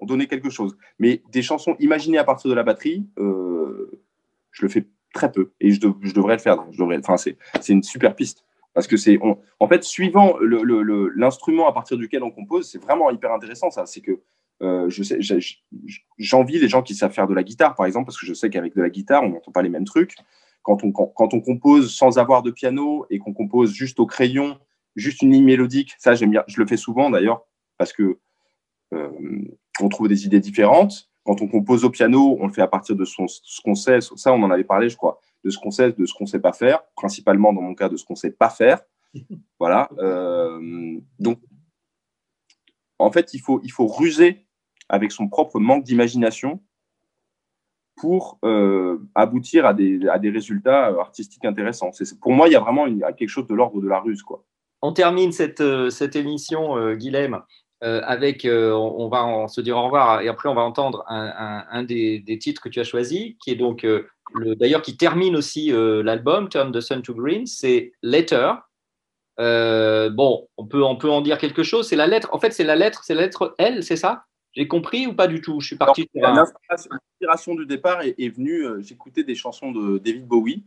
[0.00, 0.76] ont donné quelque chose.
[0.98, 4.02] Mais des chansons imaginées à partir de la batterie, euh,
[4.50, 6.64] je le fais très peu et je, je devrais le faire.
[6.70, 8.44] Je devrais, enfin, c'est, c'est une super piste.
[8.72, 9.18] Parce que c'est,
[9.58, 13.84] en fait, suivant l'instrument à partir duquel on compose, c'est vraiment hyper intéressant ça.
[13.84, 14.20] C'est que
[14.62, 15.18] euh, je sais,
[16.18, 18.50] j'envie les gens qui savent faire de la guitare, par exemple, parce que je sais
[18.50, 20.16] qu'avec de la guitare, on n'entend pas les mêmes trucs.
[20.62, 24.58] Quand on, quand, on compose sans avoir de piano et qu'on compose juste au crayon,
[24.96, 27.46] juste une ligne mélodique, ça j'aime bien, je le fais souvent d'ailleurs,
[27.78, 28.18] parce que
[28.92, 29.10] euh,
[29.80, 31.10] on trouve des idées différentes.
[31.24, 34.00] Quand on compose au piano, on le fait à partir de ce qu'on sait.
[34.00, 36.40] Ça, on en avait parlé, je crois, de ce qu'on sait, de ce qu'on sait
[36.40, 38.80] pas faire, principalement dans mon cas de ce qu'on sait pas faire.
[39.58, 39.88] voilà.
[39.98, 41.40] Euh, donc,
[42.98, 44.46] en fait, il faut, il faut ruser
[44.90, 46.60] avec son propre manque d'imagination
[47.96, 51.90] pour euh, aboutir à des, à des, résultats euh, artistiques intéressants.
[52.20, 54.22] Pour moi, il y a vraiment quelque chose de l'ordre de la ruse.
[54.22, 54.44] Quoi.
[54.82, 57.40] On termine cette, euh, cette émission, euh, Guilhem,
[57.82, 62.18] avec, on, va se dire au revoir, et après on va entendre un, un, des,
[62.18, 63.86] des, titres que tu as choisi, qui est donc,
[64.34, 68.52] d'ailleurs, qui termine aussi l'album, Turn the Sun to Green, c'est Letter.
[69.38, 71.88] bon, on peut, on peut en dire quelque chose.
[71.88, 74.24] C'est la lettre, en fait, c'est la lettre, c'est la lettre L, c'est ça?
[74.52, 75.60] J'ai compris ou pas du tout?
[75.60, 76.08] Je suis parti.
[76.14, 78.66] L'inspiration du départ est, venue.
[78.66, 80.64] Euh, j'écoutais des chansons de David Bowie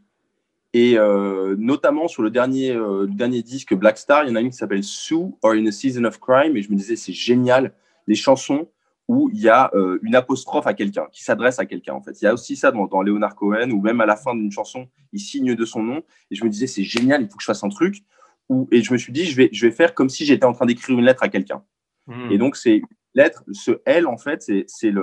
[0.74, 4.42] et euh, notamment sur le dernier, euh, dernier disque Black Star, il y en a
[4.42, 7.14] une qui s'appelle Sue or In a Season of Crime et je me disais c'est
[7.14, 7.74] génial
[8.08, 8.70] les chansons
[9.10, 9.70] où il y a
[10.02, 12.22] une apostrophe à quelqu'un qui s'adresse à quelqu'un en fait.
[12.22, 14.52] Il y a aussi ça dans, dans Leonard Cohen ou même à la fin d'une
[14.52, 17.44] chanson il signe de son nom et je me disais c'est génial il faut que
[17.44, 17.98] je fasse un truc
[18.48, 20.54] où, et je me suis dit je vais je vais faire comme si j'étais en
[20.54, 21.64] train d'écrire une lettre à quelqu'un.
[22.08, 22.32] Hmm.
[22.32, 22.82] Et donc c'est
[23.14, 24.94] lettre, ce L, en fait, c'est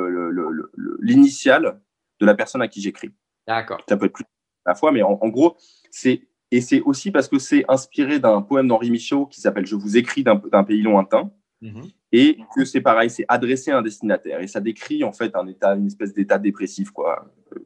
[1.01, 1.81] l'initial
[2.21, 3.11] de la personne à qui j'écris.
[3.47, 3.81] D'accord.
[3.89, 4.25] Ça peut être plus
[4.65, 5.57] à la fois, mais en, gros,
[5.91, 6.23] c'est.
[6.53, 9.97] Et c'est aussi parce que c'est inspiré d'un poème d'Henri Michaud qui s'appelle Je vous
[9.97, 11.31] écris d'un pays lointain.
[11.61, 11.83] Mhm.
[12.13, 14.41] Et que c'est pareil, c'est adressé à un destinataire.
[14.41, 17.61] Et ça décrit en fait un état, une espèce d'état dépressif, quoi, euh,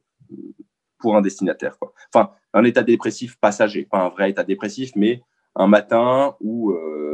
[0.99, 1.95] pour un destinataire, quoi.
[2.13, 5.23] Enfin, un état dépressif passager, pas un vrai état dépressif, mais
[5.55, 7.14] un matin où euh,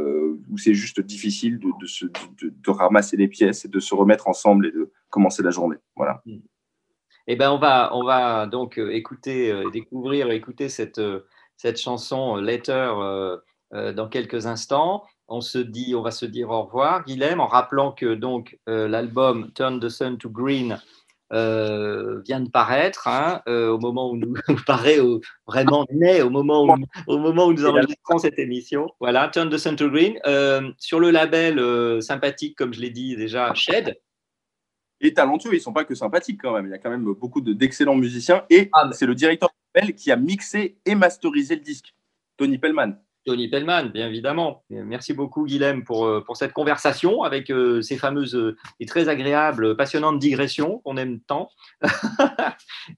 [0.51, 1.69] où c'est juste difficile de,
[2.41, 5.77] de, ramasser les pièces et de se remettre ensemble et de commencer la journée.
[5.95, 6.21] Voilà.
[6.25, 6.39] Mm.
[7.27, 11.21] Eh ben, on va, on va donc euh, écouter, euh, découvrir, écouter cette, euh,
[11.55, 12.93] cette chanson Letter
[13.71, 15.05] dans quelques instants.
[15.29, 19.49] On se dit, on va se dire au revoir, Guilhem, en rappelant que donc l'album
[19.53, 20.81] Turn the Sun to Green
[21.33, 24.33] euh, vient de paraître hein, euh, au moment où nous
[24.67, 24.99] paraît
[25.47, 26.75] vraiment né au moment où,
[27.07, 28.87] au moment où nous enregistrons cette émission.
[28.99, 33.15] Voilà, Turn the Sun to Green euh, sur le label sympathique, comme je l'ai dit
[33.15, 33.97] déjà, Shed.
[34.99, 36.67] Et talentueux, ils ne sont pas que sympathiques quand même.
[36.67, 39.49] Il y a quand même beaucoup d'excellents musiciens et ah, c'est le directeur
[39.95, 41.95] qui a mixé et masterisé le disque,
[42.37, 42.97] Tony Pellman.
[43.25, 44.63] Tony Pellman, bien évidemment.
[44.69, 49.75] Merci beaucoup, Guilhem, pour, euh, cette conversation avec euh, ces fameuses euh, et très agréables,
[49.75, 51.49] passionnantes digressions qu'on aime tant.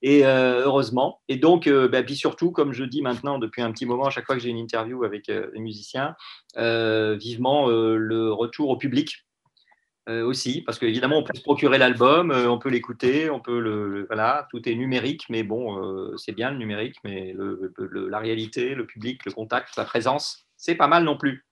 [0.02, 1.20] et heureusement.
[1.28, 4.26] Et donc, bah, puis surtout, comme je dis maintenant depuis un petit moment, à chaque
[4.26, 6.14] fois que j'ai une interview avec les musiciens,
[6.56, 9.24] vivement le retour au public
[10.08, 13.58] euh, aussi, parce qu'évidemment, on peut se procurer l'album, euh, on peut l'écouter, on peut
[13.58, 17.72] le, voilà, tout est numérique, mais bon, euh, c'est bien le numérique, mais le,
[18.10, 21.46] la réalité, le public, le contact, la présence, c'est pas mal non plus.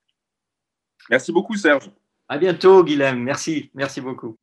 [1.09, 1.89] Merci beaucoup, Serge.
[2.29, 3.19] À bientôt, Guilhem.
[3.19, 4.37] Merci, merci beaucoup.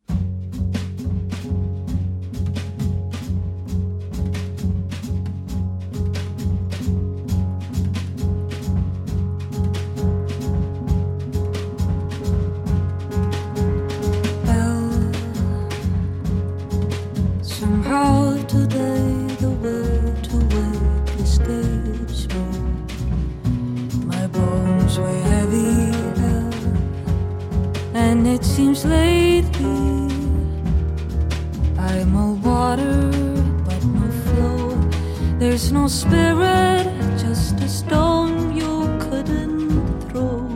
[35.73, 40.49] No spirit, just a stone you couldn't throw.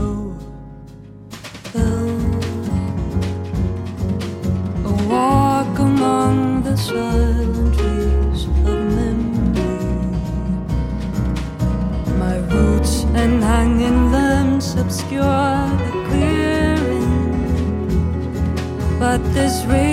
[0.00, 0.36] Oh,
[1.76, 2.08] oh.
[4.86, 9.78] A walk among the silent trees of memory.
[12.18, 17.08] My roots and hanging limbs obscure the clearing,
[18.98, 19.64] but this.
[19.66, 19.87] Real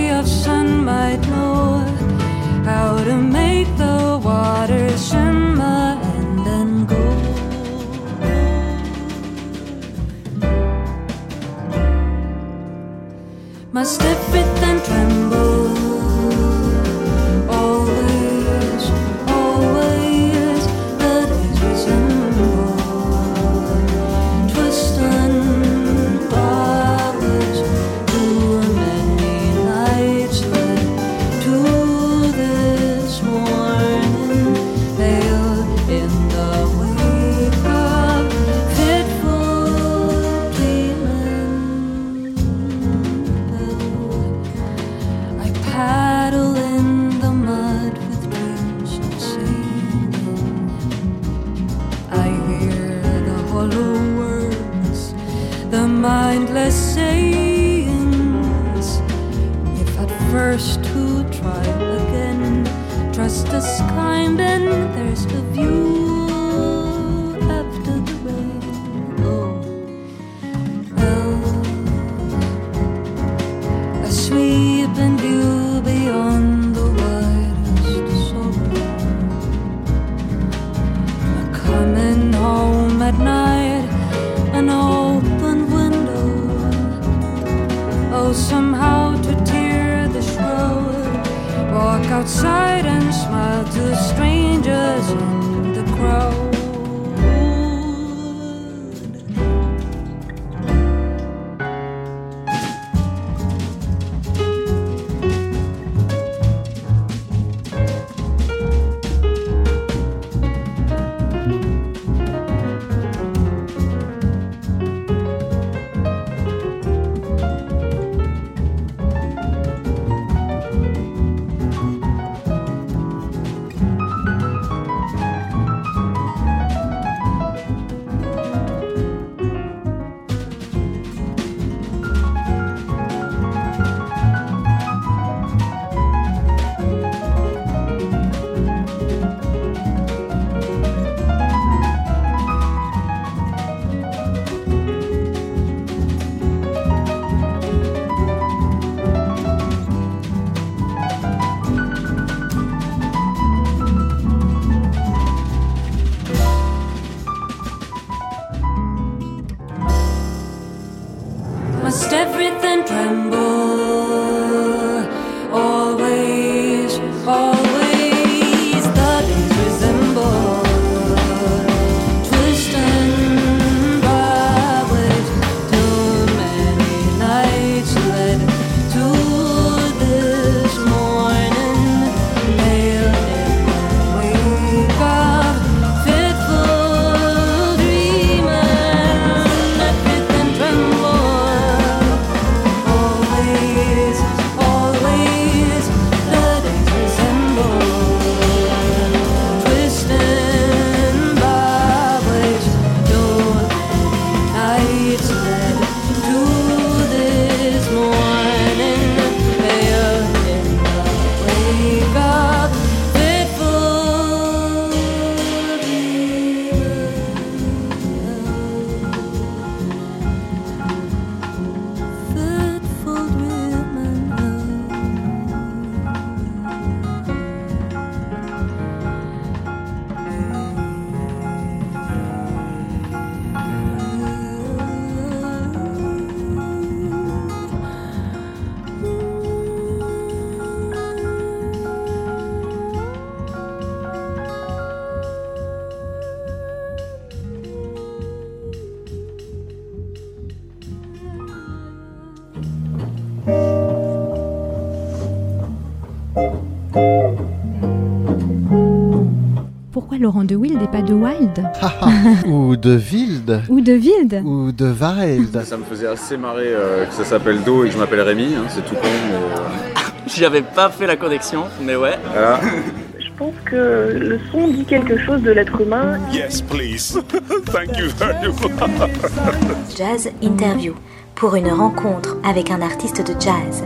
[262.48, 267.06] Ou de Wild Ou de Wild Ou de Wild Ça me faisait assez marrer euh,
[267.06, 270.02] que ça s'appelle Do et que je m'appelle Rémi, hein, c'est tout con, mais euh,
[270.28, 272.18] J'avais pas fait la connexion, mais ouais.
[272.32, 272.60] voilà.
[273.20, 276.18] Je pense que le son dit quelque chose de l'être humain.
[276.32, 277.20] Yes, please.
[277.66, 279.98] Thank you very much.
[279.98, 280.94] Jazz Interview
[281.36, 283.84] pour une rencontre avec un artiste de jazz.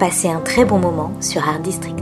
[0.00, 2.01] Passez un très bon moment sur Art District.